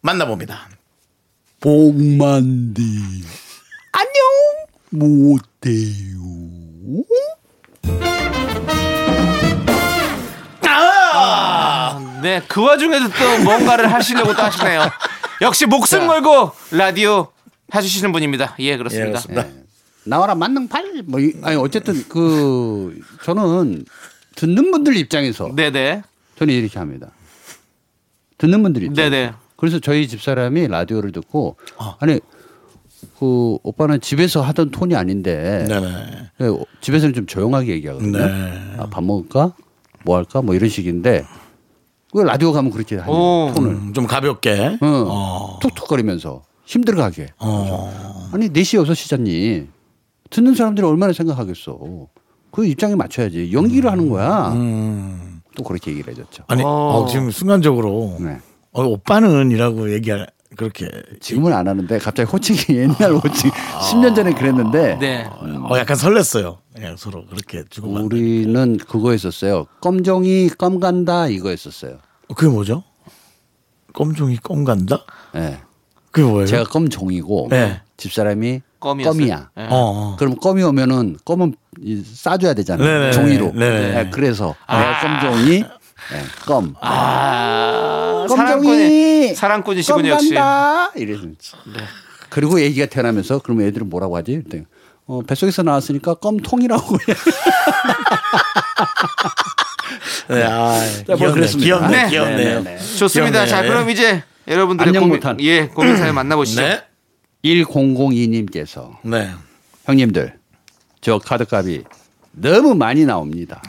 만나봅니다. 0.00 0.68
복만디 1.60 2.82
안녕 3.92 4.22
못해요. 4.90 6.18
네, 12.22 12.42
그 12.48 12.62
와중에도 12.62 13.06
또 13.08 13.44
뭔가를 13.44 13.92
하시려고 13.92 14.34
또 14.34 14.42
하시네요. 14.42 14.82
역시 15.40 15.66
목숨 15.66 16.06
걸고 16.06 16.50
라디오 16.72 17.28
해주시는 17.74 18.12
분입니다. 18.12 18.56
예, 18.60 18.64
예, 18.72 18.76
그렇습니다. 18.76 19.20
그렇습니다. 19.20 19.46
나와라 20.04 20.34
만능팔 20.34 21.02
뭐 21.06 21.20
이- 21.20 21.34
아니 21.42 21.56
어쨌든 21.56 22.04
그 22.08 22.98
저는 23.24 23.84
듣는 24.34 24.70
분들 24.70 24.96
입장에서 24.96 25.50
네네. 25.54 26.02
저는 26.38 26.54
이렇게 26.54 26.78
합니다. 26.78 27.08
듣는 28.38 28.62
분들 28.62 28.82
입장. 28.84 29.10
네네. 29.10 29.32
그래서 29.58 29.80
저희 29.80 30.06
집사람이 30.06 30.68
라디오를 30.68 31.10
듣고 31.12 31.56
아니 31.98 32.20
그 33.18 33.58
오빠는 33.64 34.00
집에서 34.00 34.40
하던 34.40 34.70
톤이 34.70 34.94
아닌데 34.94 35.66
네네. 35.68 35.88
네, 36.38 36.46
어, 36.46 36.60
집에서는 36.80 37.12
좀 37.12 37.26
조용하게 37.26 37.72
얘기하거든요. 37.72 38.18
네. 38.18 38.74
아, 38.78 38.86
밥 38.86 39.02
먹을까? 39.04 39.52
뭐 40.04 40.16
할까? 40.16 40.42
뭐 40.42 40.54
이런 40.54 40.68
식인데 40.70 41.24
왜 42.14 42.24
라디오 42.24 42.52
가면 42.52 42.70
그렇게 42.70 42.96
하냐 42.96 43.10
오. 43.12 43.52
톤을 43.54 43.70
음, 43.70 43.92
좀 43.92 44.06
가볍게. 44.06 44.78
어, 44.80 44.86
어. 44.86 45.58
툭툭거리면서 45.60 46.42
힘들어가게. 46.64 47.34
어. 47.40 48.30
아니 48.32 48.48
4시 48.50 48.80
6시잖니. 48.84 49.66
듣는 50.30 50.54
사람들이 50.54 50.86
얼마나 50.86 51.12
생각하겠어. 51.12 51.78
그 52.52 52.64
입장에 52.64 52.94
맞춰야지. 52.94 53.52
연기를 53.52 53.90
하는 53.90 54.08
거야. 54.08 54.52
음. 54.52 55.40
또 55.56 55.64
그렇게 55.64 55.90
얘기를 55.90 56.12
해줬죠. 56.12 56.44
아니, 56.46 56.62
어. 56.62 56.68
어, 56.68 57.06
지금 57.08 57.30
순간적으로 57.30 58.16
네. 58.20 58.38
어, 58.78 58.84
오빠는 58.84 59.50
이라고 59.50 59.92
얘기할 59.92 60.28
그렇게 60.56 60.88
지금은 61.20 61.52
안 61.52 61.68
하는데 61.68 61.98
갑자기 61.98 62.30
호칭이 62.30 62.58
옛날 62.78 63.12
호칭 63.14 63.50
10년 63.50 64.14
전에 64.14 64.32
그랬는데 64.32 64.96
네. 64.98 65.24
어, 65.30 65.76
약간 65.76 65.96
설렜어요. 65.96 66.56
그냥 66.74 66.96
서로 66.96 67.26
그렇게 67.26 67.64
주고. 67.68 67.90
우리는 67.90 68.76
그거 68.78 69.10
했었어요. 69.10 69.66
껌종이 69.80 70.48
껌 70.56 70.80
간다 70.80 71.26
이거 71.28 71.50
했었어요. 71.50 71.98
어, 72.28 72.34
그게 72.34 72.50
뭐죠? 72.50 72.82
껌종이 73.92 74.36
껌 74.36 74.64
간다? 74.64 75.04
예. 75.34 75.58
그게 76.10 76.26
뭐예요? 76.26 76.46
제가 76.46 76.64
껌종이고 76.64 77.48
네. 77.50 77.80
집사람이 77.96 78.62
껌이었어요. 78.80 79.12
껌이야. 79.18 79.50
네. 79.56 79.64
어, 79.64 79.68
어. 79.70 80.16
그럼 80.18 80.36
껌이 80.36 80.62
오면은 80.62 81.16
껌은 81.24 81.54
이- 81.82 82.02
싸줘야 82.02 82.54
되잖아요. 82.54 82.86
네네. 82.86 83.12
종이로. 83.12 83.52
네네. 83.52 83.98
예, 83.98 84.10
그래서 84.10 84.54
내가 84.68 85.00
껌종이 85.00 85.64
예, 86.12 86.22
껌. 86.46 86.74
아, 86.80 88.26
껌종이 88.28 88.36
사랑꾼이, 88.36 89.34
사랑꾼이시군요, 89.34 90.02
껌 90.02 90.10
역시. 90.10 90.34
간다. 90.34 90.92
이래서. 90.96 91.22
그리고 92.30 92.58
애기가 92.58 92.86
태어나면서 92.86 93.40
그러면 93.40 93.66
애들은 93.66 93.88
뭐라고 93.88 94.16
하지? 94.16 94.42
어, 95.06 95.22
뱃속에서 95.22 95.62
나왔으니까 95.62 96.14
껌통이라고 96.14 96.94
해. 96.96 96.98
네, 100.34 100.42
아, 100.44 100.78
뭐 101.06 101.16
귀엽네, 101.16 101.34
그랬습니다. 101.34 101.64
귀엽네, 101.64 102.02
네. 102.02 102.08
귀엽네요. 102.10 102.62
네, 102.62 102.78
좋습니다. 102.98 103.44
귀엽네. 103.44 103.50
자, 103.50 103.62
그럼 103.62 103.88
이제 103.88 104.22
여러분들의 104.46 104.88
안녕 104.88 105.02
고민, 105.04 105.16
못한. 105.16 105.40
예, 105.40 105.66
고민 105.66 105.96
사연 105.96 106.14
만나보시죠. 106.14 106.60
네. 106.60 106.84
1002님께서 107.44 108.96
네. 109.02 109.30
형님들 109.84 110.38
저 111.00 111.18
카드값이 111.18 111.84
너무 112.32 112.74
많이 112.74 113.06
나옵니다. 113.06 113.62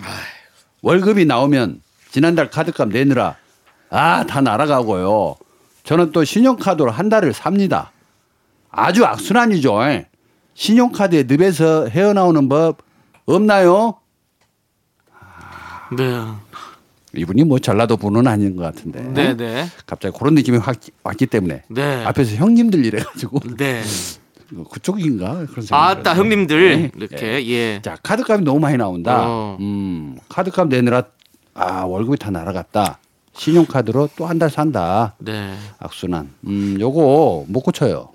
월급이 0.82 1.26
나오면 1.26 1.82
지난달 2.12 2.50
카드값 2.50 2.90
내느라 2.90 3.36
아 3.90 4.24
다 4.28 4.42
날아가고요. 4.42 5.36
저는 5.84 6.12
또 6.12 6.24
신용카드로 6.24 6.92
한 6.92 7.10
달을 7.10 7.34
삽니다. 7.34 7.92
아주 8.70 9.04
악순환이죠. 9.06 9.80
신용카드에 10.54 11.24
늪에서 11.28 11.88
헤어나오는 11.88 12.48
법 12.50 12.78
없나요? 13.26 13.96
네. 15.98 16.24
이분이 17.16 17.44
뭐 17.46 17.58
전라도 17.58 17.98
분은 17.98 18.28
아닌 18.28 18.56
것 18.56 18.62
같은데. 18.64 19.02
네, 19.02 19.36
네. 19.36 19.66
갑자기 19.88 20.16
그런 20.18 20.36
느낌이 20.36 20.60
확 20.60 20.76
왔기 21.04 21.26
때문에 21.26 21.64
네. 21.70 22.06
앞에서 22.06 22.36
형님들 22.36 22.86
이래가지고 22.86 23.40
네. 23.58 23.82
그쪽인가 24.72 25.46
그런 25.48 25.66
생각이 25.66 25.74
아따. 25.74 26.16
형님들. 26.16 26.82
네. 26.82 26.92
이렇게, 26.96 27.48
예. 27.50 27.82
자 27.82 27.98
카드값이 28.04 28.44
너무 28.44 28.60
많이 28.60 28.78
나온다. 28.78 29.24
어. 29.28 29.58
음 29.60 30.18
카드값 30.30 30.68
내느라 30.68 31.04
아 31.60 31.84
월급이 31.84 32.18
다 32.18 32.32
날아갔다. 32.32 33.00
신용카드로 33.34 34.10
또 34.16 34.26
한 34.26 34.40
달 34.40 34.50
산다. 34.50 35.16
네. 35.20 35.56
악순환. 35.80 36.30
음, 36.48 36.78
요거 36.80 37.46
못 37.48 37.60
고쳐요. 37.62 38.10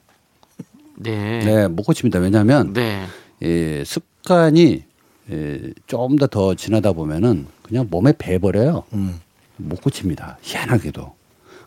네. 0.96 1.40
네, 1.40 1.68
못 1.68 1.82
고칩니다. 1.82 2.18
왜냐하면 2.20 2.72
네. 2.72 3.04
예, 3.42 3.84
습관이 3.84 4.84
예, 5.30 5.60
좀 5.86 6.16
더 6.16 6.26
더 6.26 6.54
지나다 6.54 6.92
보면은 6.92 7.46
그냥 7.62 7.86
몸에 7.90 8.14
배버려요. 8.16 8.84
음. 8.94 9.20
못 9.56 9.80
고칩니다. 9.82 10.38
희한하게도. 10.42 11.14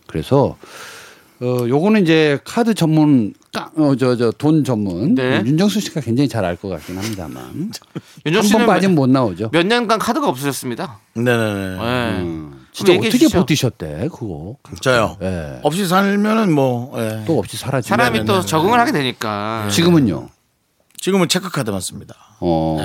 그래서 0.07 0.57
어 1.39 1.65
요거는 1.67 2.01
이제 2.03 2.39
카드 2.43 2.73
전문 2.73 3.33
어 3.77 3.95
저 3.95 4.15
저 4.15 4.31
돈 4.31 4.63
전문 4.63 5.13
네. 5.15 5.41
윤정수 5.45 5.79
씨가 5.81 6.01
굉장히 6.01 6.27
잘 6.27 6.43
알 6.45 6.55
것 6.57 6.67
같긴 6.69 6.97
합니다만 6.97 7.71
윤정 8.25 8.39
한번 8.43 8.43
씨는 8.43 8.65
빠지면 8.65 8.95
못 8.95 9.07
나오죠. 9.09 9.49
몇 9.51 9.65
년간 9.65 9.99
카드가 9.99 10.27
없으셨습니다. 10.29 10.99
네네네. 11.15 11.77
네. 11.77 12.21
음, 12.21 12.65
진짜 12.71 12.93
어떻게 12.93 13.09
주시죠. 13.09 13.37
버티셨대 13.39 14.09
그거. 14.11 14.55
저요. 14.81 15.17
예. 15.21 15.59
없이 15.63 15.85
살면은 15.87 16.53
뭐 16.53 16.93
예. 16.99 17.23
또 17.27 17.37
없이 17.39 17.55
사라지고. 17.57 17.89
사람이 17.89 18.19
또 18.25 18.33
네네네. 18.33 18.45
적응을 18.47 18.79
하게 18.79 18.91
되니까. 18.91 19.67
지금은요. 19.71 20.29
지금은 20.99 21.27
체크카드만 21.29 21.79
씁니다. 21.81 22.15
어. 22.39 22.77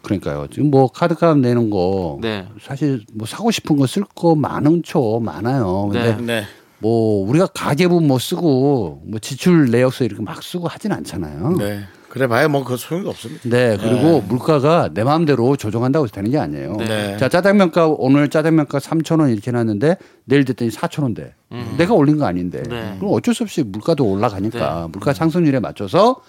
그러니까요. 0.00 0.46
지금 0.50 0.70
뭐 0.70 0.88
카드값 0.90 1.38
내는 1.38 1.68
거 1.70 2.18
네. 2.22 2.48
사실 2.62 3.04
뭐 3.12 3.26
사고 3.26 3.50
싶은 3.50 3.76
거 3.76 3.84
쓸 3.86 4.04
거 4.14 4.34
많은죠 4.34 5.20
많아요. 5.20 5.88
근데 5.92 6.16
네. 6.22 6.44
네. 6.80 6.88
뭐 6.88 7.28
우리가 7.28 7.46
가계부 7.48 8.00
뭐 8.00 8.18
쓰고 8.18 9.02
뭐 9.04 9.18
지출 9.18 9.70
내역서 9.70 10.04
이렇게 10.04 10.22
막 10.22 10.42
쓰고 10.42 10.68
하진 10.68 10.92
않잖아요. 10.92 11.56
네. 11.58 11.64
네. 11.78 11.80
그래 12.08 12.26
봐야 12.26 12.48
뭐 12.48 12.64
그 12.64 12.76
소용이 12.78 13.06
없습니다. 13.06 13.42
그리고 13.76 14.22
물가가 14.22 14.88
내 14.94 15.04
마음대로 15.04 15.56
조정한다고 15.56 16.06
해서 16.06 16.14
되는 16.14 16.30
게 16.30 16.38
아니에요. 16.38 16.76
네. 16.78 17.16
자 17.18 17.28
짜장면값 17.28 17.96
오늘 17.98 18.30
짜장면값 18.30 18.82
3천 18.82 19.20
원 19.20 19.28
이렇게 19.30 19.50
해놨는데 19.50 19.96
내일 20.24 20.44
됐더니 20.46 20.70
4천 20.70 21.02
원대. 21.02 21.34
내가 21.76 21.92
올린 21.94 22.16
거 22.16 22.24
아닌데. 22.24 22.62
네. 22.62 22.94
그럼 22.98 23.12
어쩔 23.12 23.34
수 23.34 23.42
없이 23.42 23.62
물가도 23.62 24.04
올라가니까 24.06 24.88
물가 24.90 25.12
상승률에 25.12 25.60
맞춰서 25.60 26.22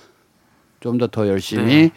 좀 0.82 0.98
더 0.98 1.08
더 1.08 1.28
열심히 1.28 1.92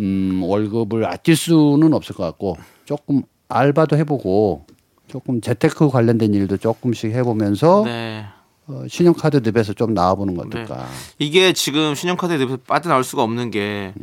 음, 0.00 0.40
월급을 0.42 1.06
아낄 1.06 1.36
수는 1.36 1.92
없을 1.94 2.14
것 2.14 2.24
같고 2.24 2.56
조금 2.86 3.22
알바도 3.48 3.96
해보고 3.98 4.66
조금 5.08 5.40
재테크 5.40 5.88
관련된 5.90 6.34
일도 6.34 6.56
조금씩 6.58 7.12
해보면서 7.12 7.82
네. 7.84 8.26
어, 8.66 8.82
신용카드 8.88 9.42
늪에서 9.44 9.72
좀 9.72 9.94
나와보는 9.94 10.34
건 10.36 10.46
어떨까. 10.48 10.86
이게 11.18 11.52
지금 11.52 11.94
신용카드에 11.94 12.38
대해서 12.38 12.56
빠져나올 12.66 13.04
수가 13.04 13.22
없는 13.22 13.50
게 13.50 13.94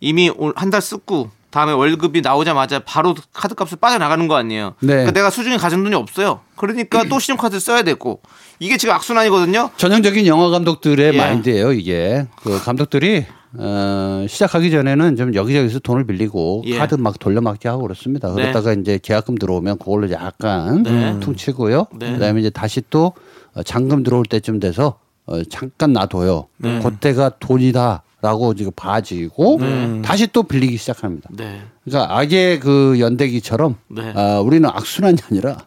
이미 0.00 0.30
한 0.56 0.70
달 0.70 0.80
쓰고 0.82 1.30
다음에 1.50 1.72
월급이 1.72 2.20
나오자마자 2.20 2.80
바로 2.80 3.14
카드값을 3.32 3.78
빠져나가는 3.78 4.26
거 4.26 4.34
아니에요. 4.34 4.74
네. 4.80 4.88
그러니까 4.88 5.12
내가 5.12 5.30
수중에 5.30 5.56
가진 5.56 5.84
돈이 5.84 5.94
없어요. 5.94 6.40
그러니까 6.56 7.04
또 7.04 7.18
신용카드 7.20 7.60
써야 7.60 7.82
되고 7.82 8.20
이게 8.58 8.76
지금 8.76 8.94
악순환이거든요. 8.94 9.70
전형적인 9.76 10.26
영화 10.26 10.48
감독들의 10.50 11.14
예. 11.14 11.16
마인드예요 11.16 11.72
이게 11.72 12.26
그 12.42 12.62
감독들이 12.62 13.26
어, 13.56 14.26
시작하기 14.28 14.70
전에는 14.70 15.16
좀 15.16 15.34
여기저기서 15.34 15.78
돈을 15.80 16.06
빌리고 16.06 16.62
예. 16.66 16.78
카드 16.78 16.94
막 16.96 17.18
돌려막기 17.18 17.68
하고 17.68 17.82
그렇습니다. 17.82 18.28
네. 18.28 18.42
그러다가 18.42 18.72
이제 18.72 18.98
계약금 19.00 19.36
들어오면 19.36 19.78
그걸로 19.78 20.10
약간 20.10 20.82
네. 20.82 21.18
퉁치고요. 21.20 21.86
네. 21.98 22.12
그다음에 22.12 22.40
이제 22.40 22.50
다시 22.50 22.82
또 22.90 23.12
어, 23.54 23.62
잔금 23.62 24.02
들어올 24.02 24.24
때쯤 24.24 24.60
돼서 24.60 24.98
어, 25.26 25.42
잠깐 25.44 25.92
놔둬요. 25.92 26.48
네. 26.58 26.80
그때가 26.80 27.32
돈이다 27.38 28.02
라고 28.20 28.54
지금 28.54 28.72
봐지고 28.74 29.60
다시 30.02 30.26
또 30.28 30.44
빌리기 30.44 30.78
시작합니다. 30.78 31.28
네. 31.30 31.60
그러니까 31.84 32.18
악의 32.18 32.60
그 32.60 32.96
연대기처럼 32.98 33.76
네. 33.88 34.14
아, 34.16 34.40
우리는 34.40 34.66
악순환이 34.66 35.18
아니라 35.30 35.58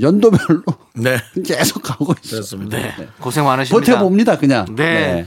연도별로 0.00 0.62
네. 0.94 1.18
계속 1.44 1.82
가고 1.82 2.14
있어요. 2.22 2.40
그렇습니다. 2.40 2.76
네. 2.78 2.94
고생 3.20 3.44
많으십니다. 3.44 3.92
버텨봅니다 3.92 4.38
그냥. 4.38 4.66
네. 4.74 5.26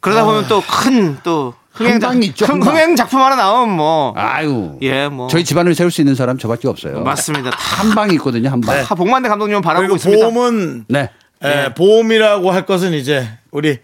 그러다 0.00 0.24
보면 0.24 0.46
또 0.48 0.60
큰또 0.60 1.54
흥행, 1.72 1.94
한 1.94 2.00
방이 2.00 2.26
있죠. 2.26 2.46
흥행 2.46 2.96
작품 2.96 3.20
하나 3.20 3.36
나오면 3.36 3.76
뭐 3.76 4.12
아유. 4.16 4.78
예, 4.82 5.08
뭐 5.08 5.28
저희 5.28 5.44
집안을 5.44 5.74
세울 5.74 5.90
수 5.90 6.00
있는 6.00 6.14
사람 6.14 6.38
저밖에 6.38 6.68
없어요. 6.68 7.00
맞습니다. 7.02 7.50
한 7.54 7.94
방이 7.94 8.14
있거든요, 8.14 8.48
한 8.50 8.60
방. 8.60 8.82
다 8.84 8.94
복만대 8.94 9.28
감독님은 9.28 9.62
바라고 9.62 9.82
그리고 9.82 9.96
있습니다. 9.96 10.28
보험은 10.28 10.84
네. 10.88 11.10
예, 11.44 11.72
보험이라고 11.76 12.50
할 12.50 12.66
것은 12.66 12.94
이제 12.94 13.28
우리 13.50 13.78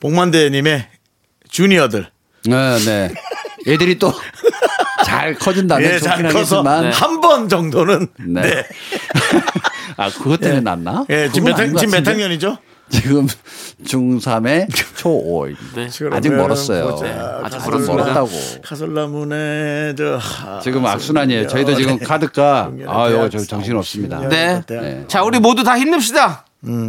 복만대님의 0.00 0.86
주니어들 1.48 2.08
네, 2.44 2.78
네. 2.84 3.14
애들이 3.66 3.98
또 3.98 4.12
잘 5.14 5.34
커진다면 5.34 5.90
예, 5.90 5.98
좋긴 5.98 6.22
잘 6.22 6.32
커서 6.32 6.62
하겠지만. 6.62 6.92
한 6.92 7.20
번 7.20 7.48
정도는 7.48 8.08
네. 8.26 8.40
네. 8.42 8.64
아, 9.96 10.10
그것 10.10 10.40
때문에 10.40 10.60
났나? 10.60 11.06
예, 11.10 11.28
지금 11.32 11.48
몇, 11.52 11.56
지금 11.76 11.90
몇? 11.92 12.06
학년이죠? 12.06 12.58
지금 12.90 13.26
중3에 13.84 14.68
초5. 14.70 15.56
네. 15.74 15.88
아직 16.12 16.34
멀었어요. 16.34 16.90
보자. 16.90 17.40
아직 17.42 17.56
가솔- 17.58 17.70
멀었습니다. 17.70 17.92
멀었다고. 17.94 18.28
카솔라문에 18.62 19.94
저 19.96 20.16
하, 20.18 20.60
지금 20.60 20.84
악순환이에요. 20.84 21.46
저희도 21.48 21.74
지금 21.76 21.98
카드가 21.98 22.70
아, 22.86 23.08
이거 23.08 23.28
저 23.30 23.38
정신 23.38 23.76
없습니다. 23.76 24.28
네. 24.28 24.60
네. 24.66 25.04
자, 25.08 25.22
우리 25.22 25.38
모두 25.38 25.64
다 25.64 25.78
힘냅시다. 25.78 26.44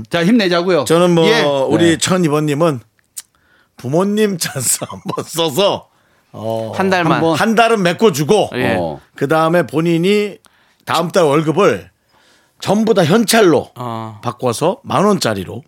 자, 0.10 0.26
힘내자고요. 0.26 0.84
저는 0.86 1.16
뭐 1.16 1.28
예. 1.28 1.42
우리 1.42 1.92
네. 1.92 1.98
천이번님은 1.98 2.82
부모님 3.78 4.38
찬스 4.38 4.80
한번 4.90 5.24
써서 5.26 5.88
어, 6.38 6.72
한 6.76 6.90
달만. 6.90 7.14
한번 7.14 7.36
한 7.38 7.56
달은 7.56 7.82
메꿔주고 7.82 8.50
예. 8.56 8.76
어. 8.80 9.00
그 9.16 9.28
다음에 9.28 9.66
본인이 9.66 10.38
다음 10.86 11.10
달 11.10 11.24
월급을 11.24 11.90
전부 12.60 12.94
다 12.94 13.04
현찰로 13.06 13.72
어. 13.76 14.20
바꿔서 14.24 14.80
만 14.84 15.06
원짜리로 15.06 15.64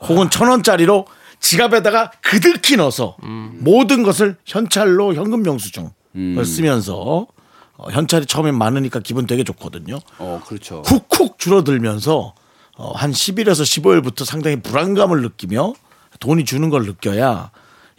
혹은 0.00 0.30
천 0.30 0.48
원짜리로 0.48 1.06
지갑에다가 1.40 2.12
그득히 2.20 2.76
넣어서 2.76 3.16
모든 3.58 4.02
것을 4.04 4.36
현찰로 4.46 5.14
현금 5.14 5.44
영수증을 5.44 6.44
쓰면서 6.44 7.26
어, 7.76 7.90
현찰이 7.90 8.26
처음엔 8.26 8.54
많으니까 8.56 9.00
기분 9.00 9.26
되게 9.26 9.42
좋거든요. 9.42 9.98
어, 10.18 10.40
그렇죠. 10.46 10.82
훅훅 10.86 11.38
줄어들면서 11.38 12.34
어, 12.76 12.92
한 12.94 13.10
10일에서 13.10 13.62
15일부터 13.62 14.24
상당히 14.24 14.60
불안감을 14.62 15.22
느끼며 15.22 15.72
돈이 16.20 16.44
주는 16.44 16.70
걸 16.70 16.84
느껴야 16.84 17.50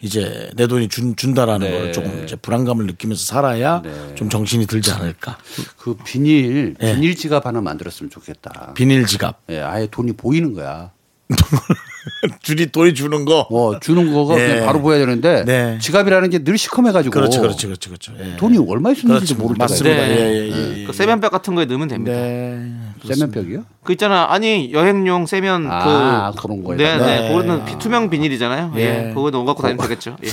이제 0.04 0.50
내 0.54 0.66
돈이 0.66 0.88
준, 0.88 1.16
준다라는 1.16 1.70
네. 1.70 1.78
걸 1.78 1.92
조금 1.92 2.22
이제 2.24 2.36
불안감을 2.36 2.84
느끼면서 2.86 3.24
살아야 3.24 3.80
네. 3.80 4.14
좀 4.14 4.28
정신이 4.28 4.66
들지 4.66 4.92
않을까. 4.92 5.38
그 5.78 5.96
비닐, 5.96 6.76
예. 6.82 6.94
비닐 6.94 7.16
지갑 7.16 7.46
하나 7.46 7.62
만들었으면 7.62 8.10
좋겠다. 8.10 8.74
비닐 8.74 9.06
지갑. 9.06 9.40
예, 9.48 9.60
아예 9.60 9.86
돈이 9.90 10.12
보이는 10.12 10.52
거야. 10.52 10.92
줄이 12.42 12.70
돈이 12.70 12.94
주는 12.94 13.24
거. 13.24 13.46
뭐 13.50 13.78
주는 13.80 14.12
거가 14.12 14.38
예. 14.40 14.46
그냥 14.48 14.66
바로 14.66 14.80
보여야 14.82 14.98
되는데 15.00 15.44
네. 15.44 15.78
지갑이라는 15.80 16.30
게 16.30 16.38
늘 16.44 16.58
시커매가지고 16.58 17.12
그렇지, 17.12 17.38
그렇지, 17.38 17.66
그렇지, 17.66 17.88
그렇지. 17.88 18.10
예. 18.20 18.36
돈이 18.36 18.58
얼마 18.68 18.90
있었는지 18.90 19.34
모를 19.34 19.54
때가 19.56 19.64
맞습니다. 19.64 19.96
있어요. 20.06 20.16
예, 20.18 20.20
예, 20.20 20.50
예, 20.50 20.80
예. 20.82 20.84
그 20.84 20.92
세면벽 20.92 21.30
같은 21.30 21.54
거에 21.54 21.64
넣으면 21.64 21.88
됩니다. 21.88 22.16
네. 22.16 22.70
세면벽이요? 23.06 23.64
그 23.82 23.92
있잖아. 23.92 24.26
아니, 24.30 24.72
여행용 24.72 25.26
세면 25.26 25.68
아, 25.70 26.32
그 26.36 26.42
그런 26.42 26.62
거에다가. 26.64 26.98
네, 26.98 27.06
네. 27.06 27.20
네. 27.22 27.28
그거는 27.28 27.64
비투명 27.64 28.10
비닐이잖아요. 28.10 28.72
예. 28.76 28.80
예. 29.08 29.14
그거 29.14 29.30
넣어 29.30 29.44
갖고 29.44 29.62
다니면 29.62 29.86
되겠죠. 29.88 30.16
예. 30.24 30.28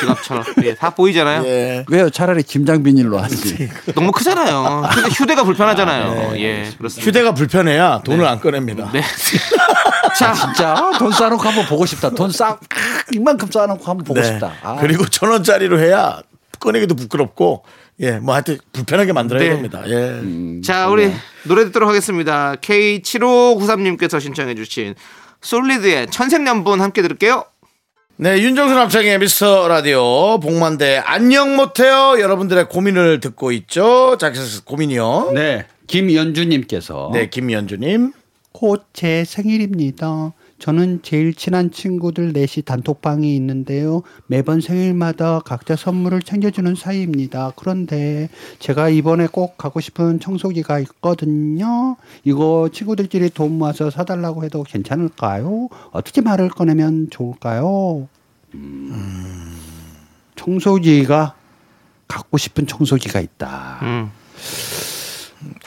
지갑처럼. 0.00 0.44
예. 0.64 0.74
다 0.74 0.90
보이잖아요. 0.90 1.44
예. 1.46 1.84
왜요? 1.88 2.10
차라리 2.10 2.42
김장 2.42 2.82
비닐로 2.82 3.18
하지. 3.18 3.68
너무 3.94 4.12
크잖아요. 4.12 4.82
휴대, 4.92 5.08
휴대가 5.10 5.44
불편하잖아요. 5.44 6.36
예. 6.38 6.70
그렇습니다. 6.76 7.08
휴대가 7.08 7.32
불편해야 7.32 8.02
돈을 8.04 8.26
안 8.26 8.40
꺼냅니다. 8.40 8.90
네. 8.92 9.00
자, 10.14 10.32
진짜 10.32 10.92
돈 10.98 11.12
쌓아놓고 11.12 11.42
한번 11.42 11.66
보고 11.66 11.86
싶다. 11.86 12.10
돈 12.10 12.30
쌓, 12.30 12.58
이만큼 13.12 13.50
쌓아놓고 13.50 13.84
한번 13.84 14.04
보고 14.04 14.20
네. 14.20 14.26
싶다. 14.26 14.52
아. 14.62 14.76
그리고 14.80 15.06
천 15.06 15.30
원짜리로 15.30 15.78
해야 15.78 16.20
꺼내기도 16.58 16.94
부끄럽고 16.94 17.64
예, 18.00 18.12
뭐 18.12 18.34
하여튼 18.34 18.58
불편하게 18.72 19.12
만들어야 19.12 19.44
네. 19.44 19.50
됩니다. 19.50 19.82
예. 19.86 19.94
음. 19.94 20.62
자, 20.62 20.88
우리 20.88 21.12
노래 21.44 21.64
듣도록 21.64 21.88
하겠습니다. 21.88 22.56
K7593님께서 22.56 24.20
신청해 24.20 24.54
주신 24.54 24.94
솔리드의 25.40 26.08
천생연분 26.08 26.80
함께 26.80 27.02
들을게요. 27.02 27.44
네, 28.18 28.40
윤정수 28.40 28.74
남창의 28.74 29.18
미스터 29.18 29.68
라디오 29.68 30.40
복만대 30.40 31.02
안녕 31.04 31.54
못해요. 31.54 32.16
여러분들의 32.18 32.68
고민을 32.68 33.20
듣고 33.20 33.52
있죠. 33.52 34.16
자, 34.18 34.30
그래서 34.30 34.62
고민이요. 34.64 35.32
네. 35.34 35.66
김연주님께서 35.86 37.10
네, 37.12 37.28
김연주님. 37.28 38.12
곧 38.58 38.86
제 38.94 39.24
생일입니다. 39.26 40.32
저는 40.58 41.00
제일 41.02 41.34
친한 41.34 41.70
친구들 41.70 42.32
넷이 42.32 42.64
단톡방이 42.64 43.36
있는데요. 43.36 44.02
매번 44.26 44.62
생일마다 44.62 45.40
각자 45.40 45.76
선물을 45.76 46.22
챙겨주는 46.22 46.74
사이입니다. 46.74 47.52
그런데 47.56 48.30
제가 48.58 48.88
이번에 48.88 49.26
꼭 49.26 49.58
가고 49.58 49.80
싶은 49.80 50.18
청소기가 50.20 50.78
있거든요. 50.80 51.96
이거 52.24 52.70
친구들끼리 52.72 53.28
돈 53.28 53.58
모아서 53.58 53.90
사달라고 53.90 54.44
해도 54.44 54.62
괜찮을까요? 54.62 55.68
어떻게 55.90 56.22
말을 56.22 56.48
꺼내면 56.48 57.08
좋을까요? 57.10 58.08
음, 58.54 59.54
청소기가 60.36 61.34
갖고 62.08 62.38
싶은 62.38 62.66
청소기가 62.66 63.20
있다. 63.20 63.80
음. 63.82 64.10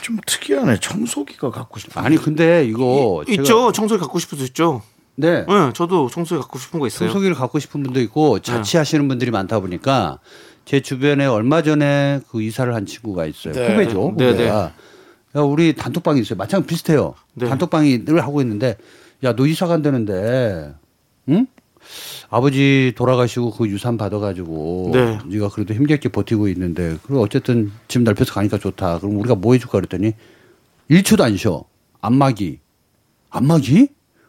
좀 0.02 0.18
특이하네. 0.26 0.78
청소기가 0.80 1.50
갖고 1.50 1.78
싶어. 1.78 2.00
아니 2.00 2.16
근데 2.16 2.64
이거 2.64 3.22
제가- 3.26 3.40
있죠. 3.40 3.72
청소기 3.72 4.00
갖고 4.00 4.18
싶은 4.18 4.38
수 4.38 4.44
있죠. 4.44 4.82
네. 5.16 5.44
네, 5.46 5.72
저도 5.74 6.08
청소기 6.08 6.40
갖고 6.40 6.58
싶은 6.58 6.80
거 6.80 6.86
있어요. 6.86 7.08
청소기를 7.08 7.34
갖고 7.34 7.58
싶은 7.58 7.82
분도 7.82 8.00
있고 8.00 8.38
자취하시는 8.38 9.06
분들이 9.08 9.30
많다 9.30 9.60
보니까 9.60 10.18
제 10.64 10.80
주변에 10.80 11.26
얼마 11.26 11.62
전에 11.62 12.20
그 12.30 12.42
이사를 12.42 12.72
한 12.74 12.86
친구가 12.86 13.26
있어요. 13.26 13.52
네. 13.54 13.72
후배죠. 13.72 14.14
네, 14.16 14.30
후배가. 14.30 14.72
야, 15.36 15.40
우리 15.42 15.74
단톡방이 15.74 16.20
있어요. 16.20 16.36
마찬가지 16.38 16.68
비슷해요. 16.68 17.14
네. 17.34 17.48
단톡방이 17.48 18.04
늘 18.04 18.22
하고 18.22 18.40
있는데 18.40 18.76
야, 19.24 19.34
너 19.34 19.46
이사 19.46 19.66
간다는데 19.66 20.72
응? 21.28 21.46
아버지 22.30 22.92
돌아가시고 22.96 23.50
그 23.52 23.68
유산 23.68 23.96
받아가지고 23.96 24.90
네. 24.94 25.18
네가 25.26 25.48
그래도 25.48 25.74
힘들게 25.74 26.08
버티고 26.08 26.46
있는데 26.48 26.96
그리고 27.02 27.20
어쨌든 27.22 27.72
집 27.88 28.02
넓혀서 28.02 28.32
가니까 28.32 28.56
좋다. 28.58 29.00
그럼 29.00 29.18
우리가 29.18 29.34
뭐 29.34 29.52
해줄까 29.54 29.72
그랬더니 29.80 30.12
1초도 30.90 31.22
안 31.22 31.36
쉬어. 31.36 31.64
안마기. 32.00 32.60
안마기? 33.30 33.88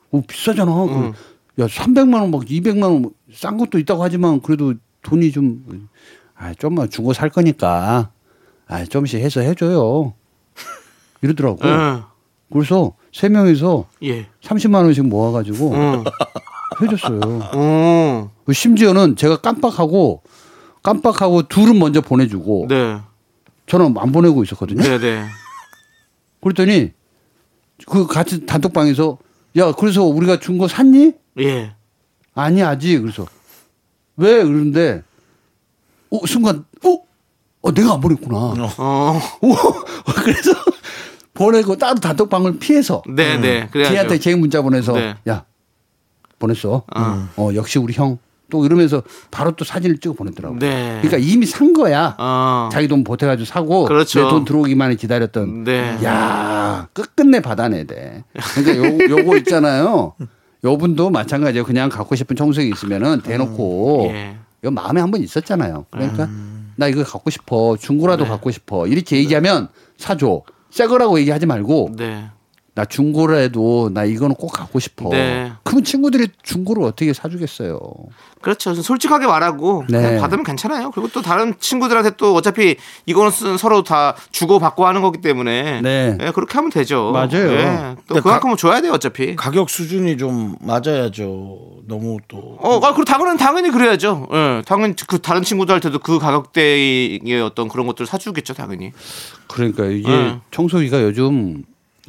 오 0.10 0.22
비싸잖아. 0.22 0.74
그, 0.74 1.62
야 1.62 1.68
300만 1.68 2.16
원 2.22 2.32
막 2.32 2.44
200만 2.46 2.84
원 2.84 3.12
싼 3.34 3.58
것도 3.58 3.80
있다고 3.80 4.04
하지만 4.04 4.42
그래도 4.42 4.74
돈이 5.04 5.32
좀 5.32 5.88
아, 6.36 6.54
좀만 6.56 6.90
주고 6.90 7.14
살 7.14 7.30
거니까 7.30 8.12
아, 8.68 8.84
좀씩 8.84 9.22
해서 9.22 9.42
해줘요. 9.42 10.14
이러더라고. 11.22 11.60
예. 11.68 12.02
그래서 12.52 12.94
세 13.14 13.30
명이서 13.30 13.88
예. 14.04 14.28
30만 14.42 14.84
원씩 14.84 15.06
모아가지고 15.08 15.72
음. 15.72 16.04
해줬어요. 16.82 17.20
어. 17.54 18.32
그 18.46 18.54
심지어는 18.54 19.16
제가 19.16 19.38
깜빡하고 19.38 20.22
깜빡하고 20.84 21.44
둘은 21.44 21.78
먼저 21.80 22.02
보내주고 22.02 22.68
네. 22.70 23.00
저는 23.68 23.96
안 23.98 24.12
보내고 24.12 24.44
있었거든요. 24.44 24.82
네, 24.82 24.98
네. 25.00 25.26
그랬더니 26.42 26.92
그 27.88 28.08
같이 28.08 28.46
단톡방에서 28.46 29.18
야 29.58 29.72
그래서 29.74 30.04
우리가 30.04 30.40
준 30.40 30.58
거 30.58 30.68
샀니? 30.68 31.14
예. 31.40 31.74
아니 32.34 32.64
아직 32.64 33.00
그래서 33.02 33.26
왜 34.18 34.44
그러는데 34.44 35.04
어 36.10 36.20
순간 36.26 36.66
어, 36.86 36.98
어 37.62 37.72
내가 37.74 37.94
안 37.94 38.02
보냈구나. 38.02 38.38
어. 38.78 39.20
오, 39.42 39.54
그래서 40.24 40.52
보내고 41.34 41.76
따로 41.78 41.96
단톡방을 42.00 42.60
피해서 42.60 43.02
네, 43.08 43.38
네. 43.38 43.68
그래야죠. 43.72 43.94
걔한테 43.94 44.20
제 44.20 44.36
문자 44.36 44.62
보내서 44.62 44.94
네. 44.94 45.16
야 45.30 45.46
보냈어. 46.42 46.84
어. 46.94 47.30
어 47.38 47.50
역시 47.56 47.80
우리 47.80 47.94
형 47.94 48.18
또 48.52 48.66
이러면서 48.66 49.02
바로 49.32 49.52
또 49.54 49.66
사진을 49.66 49.98
찍어 49.98 50.14
보냈더라고. 50.14 50.60
네. 50.60 51.00
그러니까 51.02 51.18
이미 51.18 51.48
산 51.48 51.74
거야. 51.74 52.16
어. 52.20 52.70
자기 52.72 52.88
돈 52.88 53.04
보태가지고 53.04 53.46
사고 53.46 53.86
그렇죠. 53.86 54.24
내돈 54.26 54.46
들어오기만을 54.46 54.98
기다렸던. 54.98 55.64
네. 55.64 55.98
야 56.04 56.88
끝끝내 56.94 57.40
받아내야 57.40 57.86
돼. 57.86 58.24
그러니까 58.56 58.78
요 58.78 59.18
요거 59.20 59.38
있잖아요. 59.38 60.14
요분도 60.64 61.10
마찬가지예요. 61.10 61.64
그냥 61.64 61.90
갖고 61.90 62.14
싶은 62.16 62.36
청소기 62.36 62.70
있으면은 62.70 63.22
대놓고 63.22 64.10
예. 64.12 64.38
요 64.66 64.70
마음에 64.70 65.02
한 65.02 65.10
번 65.10 65.24
있었잖아요. 65.24 65.86
그러니까 65.90 66.26
음. 66.26 66.74
나 66.76 66.88
이거 66.88 67.04
갖고 67.04 67.30
싶어. 67.32 67.78
중고라도 67.80 68.26
네. 68.26 68.30
갖고 68.30 68.52
싶어. 68.52 68.86
이렇게 68.86 69.18
얘기하면 69.18 69.70
사줘. 69.98 70.44
새 70.70 70.88
거라고 70.88 71.20
얘기하지 71.20 71.46
말고 71.46 71.94
네. 71.98 72.30
나 72.74 72.86
중고라도 72.86 73.90
나 73.94 74.06
이거는 74.06 74.36
꼭 74.36 74.48
갖고 74.48 74.80
싶어. 74.80 75.10
네. 75.10 75.52
그러면 75.64 75.84
친구들이 75.84 76.30
중고를 76.42 76.84
어떻게 76.84 77.12
사주겠어요. 77.12 77.78
그렇죠. 78.40 78.74
솔직하게 78.74 79.28
말하고 79.28 79.84
네. 79.90 80.02
그냥 80.02 80.22
받으면 80.22 80.46
괜찮아요. 80.46 80.90
그리고 80.92 81.10
또 81.10 81.22
다른 81.22 81.54
친구들한테 81.60 82.12
또 82.16 82.34
어차피 82.34 82.78
이거는 83.06 83.30
쓰- 83.30 83.58
서로 83.58 83.84
다 83.84 84.16
주고 84.32 84.58
받고 84.58 84.88
하는 84.88 85.02
거기 85.02 85.20
때문에 85.20 85.82
네. 85.82 86.18
예, 86.22 86.32
그렇게 86.32 86.54
하면 86.56 86.72
되죠. 86.72 87.12
맞아요. 87.12 87.52
예. 87.52 87.96
또 88.08 88.22
그만큼은 88.22 88.56
줘야 88.56 88.80
돼요, 88.82 88.94
어차피. 88.94 89.36
가격 89.36 89.70
수준이 89.70 90.16
좀 90.18 90.56
맞아야죠. 90.62 91.82
너무 91.90 92.20
또. 92.30 92.58
어, 92.62 92.78
아, 92.78 92.94
그리고 92.94 93.04
당연히 93.04 93.38
당연히 93.38 93.70
그래야죠. 93.70 94.28
예, 94.32 94.62
당연히 94.66 94.96
그 95.08 95.20
다른 95.20 95.44
친구들한테도 95.44 96.00
그 96.00 96.20
가격대의 96.20 97.20
어떤 97.44 97.68
그런 97.68 97.86
것들을 97.86 98.08
사주겠죠, 98.08 98.54
당연히. 98.54 98.94
그러니까 99.48 99.86
이게 99.88 100.08
네. 100.10 100.40
청소기가 100.52 101.02
요즘 101.04 101.64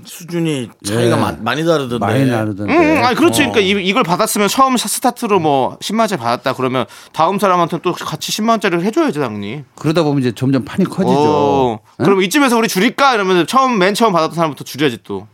수준이 0.04 0.70
차이가 0.84 1.16
네. 1.16 1.20
마- 1.22 1.36
많이 1.40 1.64
다르던데. 1.64 1.98
많이 1.98 2.24
나르던데. 2.26 2.72
음, 2.74 3.04
아, 3.04 3.14
그렇지. 3.14 3.40
그러니까 3.46 3.60
이, 3.60 3.70
이걸 3.86 4.02
받았으면 4.02 4.48
처음 4.48 4.76
스타트로 4.76 5.38
뭐 5.38 5.76
10만 5.80 6.00
원짜리 6.00 6.20
받았다 6.20 6.54
그러면 6.54 6.86
다음 7.12 7.38
사람한테 7.38 7.78
또 7.82 7.92
같이 7.92 8.32
10만 8.32 8.50
원짜리를 8.50 8.82
해줘야죠, 8.84 9.20
당연히. 9.20 9.64
그러다 9.74 10.02
보면 10.02 10.20
이제 10.20 10.32
점점 10.32 10.64
판이 10.64 10.86
커지죠. 10.86 11.12
어, 11.14 11.80
응? 12.00 12.04
그럼 12.04 12.22
이쯤에서 12.22 12.56
우리 12.56 12.68
줄일까 12.68 13.14
이러면 13.14 13.46
처음 13.46 13.78
맨 13.78 13.92
처음 13.94 14.12
받았던 14.12 14.34
사람부터 14.34 14.64
줄여야지 14.64 14.98
또. 15.04 15.26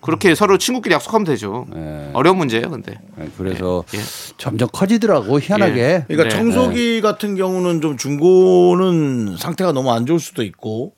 그렇게 0.00 0.34
서로 0.34 0.58
친구끼리 0.58 0.92
약속하면 0.94 1.24
되죠. 1.24 1.66
네. 1.72 2.10
어려운 2.14 2.36
문제예요, 2.38 2.70
근데. 2.70 2.98
네, 3.16 3.28
그래서 3.38 3.84
예. 3.94 4.00
점점 4.36 4.68
커지더라고 4.72 5.38
희한하게. 5.38 6.06
그러니까 6.08 6.24
네. 6.24 6.28
청소기 6.30 7.00
같은 7.02 7.36
경우는 7.36 7.80
좀 7.80 7.96
중고는 7.96 9.36
상태가 9.38 9.70
너무 9.70 9.92
안 9.92 10.04
좋을 10.04 10.18
수도 10.18 10.42
있고. 10.42 10.94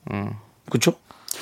그렇죠? 0.71 0.95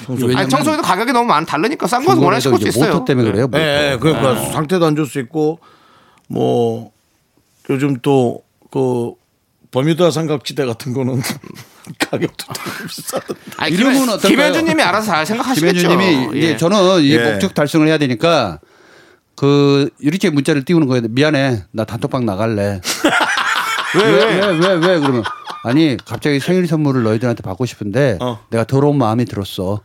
청소기. 0.03 0.35
아니, 0.35 0.49
청소기도 0.49 0.81
가격이 0.83 1.11
너무 1.13 1.25
많 1.27 1.45
다르니까 1.45 1.87
싼 1.87 2.03
거는 2.03 2.15
중고라도 2.17 2.57
수 2.57 2.67
있어요. 2.67 2.93
모터 2.93 3.05
때문에 3.05 3.31
그래요. 3.31 3.47
예, 3.55 3.91
예, 3.93 3.97
그러니까 3.99 4.35
상태도 4.51 4.85
안 4.85 4.95
좋을 4.95 5.07
수 5.07 5.19
있고 5.19 5.59
뭐 6.27 6.91
요즘 7.69 7.99
또 8.01 8.41
그 8.71 9.11
버뮤다 9.69 10.09
삼각지대 10.09 10.65
같은 10.65 10.93
거는 10.93 11.21
가격도 12.09 12.45
되게 12.53 12.87
비싸던데. 12.87 13.41
아니, 13.57 13.71
이름은 13.75 13.93
김현- 13.93 14.09
어떨까요? 14.09 14.29
김현주님이 14.29 14.81
알아서 14.81 15.05
잘 15.11 15.25
생각하시겠죠. 15.27 15.73
김현주님이 15.89 16.37
이제 16.39 16.47
예. 16.53 16.57
저는 16.57 17.03
이 17.03 17.11
예. 17.11 17.31
목적 17.31 17.53
달성을 17.53 17.87
해야 17.87 17.99
되니까 17.99 18.59
그 19.35 19.89
이렇게 19.99 20.31
문자를 20.31 20.65
띄우는 20.65 20.87
거예요. 20.87 21.03
미안해, 21.09 21.65
나 21.71 21.85
단톡방 21.85 22.25
나갈래. 22.25 22.81
왜왜왜왜 23.95 24.99
그러면 24.99 25.23
아니 25.63 25.97
갑자기 26.03 26.39
생일 26.39 26.67
선물을 26.67 27.03
너희들한테 27.03 27.43
받고 27.43 27.65
싶은데 27.65 28.17
어. 28.21 28.39
내가 28.49 28.63
더러운 28.63 28.97
마음이 28.97 29.25
들었어. 29.25 29.81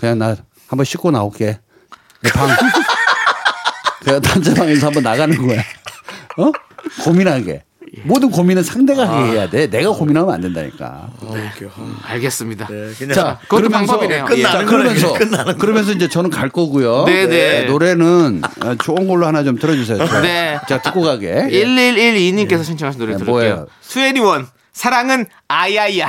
그냥 0.00 0.18
나 0.18 0.34
한번 0.66 0.84
씻고 0.86 1.10
나올게. 1.10 1.58
내 2.22 2.30
방. 2.30 2.48
그냥 4.02 4.20
단체방에서 4.22 4.86
한번 4.86 5.02
나가는 5.02 5.46
거야. 5.46 5.60
어? 6.38 6.50
고민하게. 7.04 7.64
모든 8.04 8.30
고민은 8.30 8.62
상대가 8.62 9.06
하게 9.06 9.32
해야 9.32 9.50
돼. 9.50 9.66
내가 9.68 9.90
고민하면 9.90 10.32
안 10.32 10.40
된다니까. 10.40 11.10
알겠습니다. 12.04 12.68
네, 12.68 12.92
그냥 12.96 13.14
자, 13.14 13.38
그것도 13.42 13.68
방법이네요. 13.68 14.24
끝나는 14.24 14.42
자, 14.42 14.52
거네, 14.58 14.64
그러면서 14.64 15.12
끝나는 15.12 15.58
그러면서 15.58 15.92
이제 15.92 16.08
저는 16.08 16.30
갈 16.30 16.48
거고요. 16.48 17.04
네, 17.04 17.26
네. 17.26 17.64
노래는 17.64 18.42
어, 18.64 18.74
좋은 18.76 19.06
걸로 19.08 19.26
하나 19.26 19.42
좀 19.42 19.58
틀어주세요. 19.58 20.06
저. 20.06 20.20
네. 20.22 20.58
자, 20.68 20.80
듣고 20.80 21.02
가게. 21.02 21.34
1112님께서 21.50 22.64
신청하신 22.64 23.00
노래 23.00 23.12
네, 23.12 23.18
들을게요. 23.18 23.32
뭐예요? 23.32 23.66
수애니원 23.80 24.46
사랑은 24.72 25.26
아야야. 25.48 26.08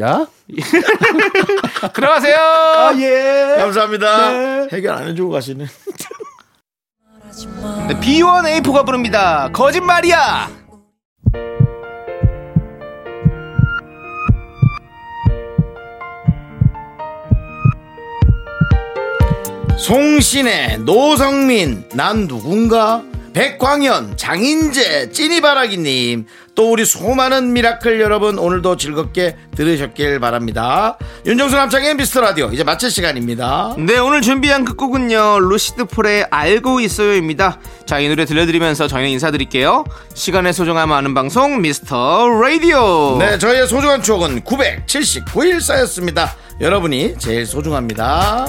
야? 0.00 0.26
들어가세요. 1.94 2.36
예. 2.98 3.56
감사합니다. 3.58 4.66
해결 4.72 4.94
안 4.94 5.08
해주고 5.08 5.30
가시네. 5.30 5.66
네, 7.88 8.00
B1A4가 8.00 8.84
부릅니다. 8.84 9.48
거짓말이야. 9.52 10.64
송신혜, 19.76 20.78
노성민, 20.78 21.84
난 21.92 22.26
누군가, 22.26 23.02
백광현, 23.34 24.16
장인재, 24.16 25.10
찐이바라기님, 25.10 26.26
또 26.54 26.70
우리 26.70 26.84
수많은 26.84 27.52
미라클 27.52 28.00
여러분 28.00 28.38
오늘도 28.38 28.76
즐겁게 28.76 29.36
들으셨길 29.56 30.20
바랍니다. 30.20 30.96
윤정수 31.26 31.56
남창의 31.56 31.96
미스터 31.96 32.20
라디오 32.20 32.48
이제 32.52 32.62
마칠 32.62 32.90
시간입니다. 32.90 33.74
네, 33.78 33.98
오늘 33.98 34.22
준비한 34.22 34.64
끝곡은요. 34.64 35.40
루시드 35.40 35.86
폴의 35.86 36.28
알고 36.30 36.80
있어요입니다. 36.80 37.58
자, 37.86 37.98
이 37.98 38.08
노래 38.08 38.24
들려드리면서 38.24 38.86
저희는 38.86 39.10
인사드릴게요. 39.10 39.84
시간의 40.14 40.52
소중함 40.52 40.92
아는 40.92 41.12
방송 41.14 41.60
미스터 41.60 42.28
라디오. 42.40 43.16
네, 43.18 43.36
저희의 43.38 43.66
소중한 43.66 44.00
추억은 44.02 44.42
979일 44.42 45.60
쌓였습니다. 45.60 46.36
여러분이 46.60 47.16
제일 47.18 47.46
소중합니다. 47.46 48.46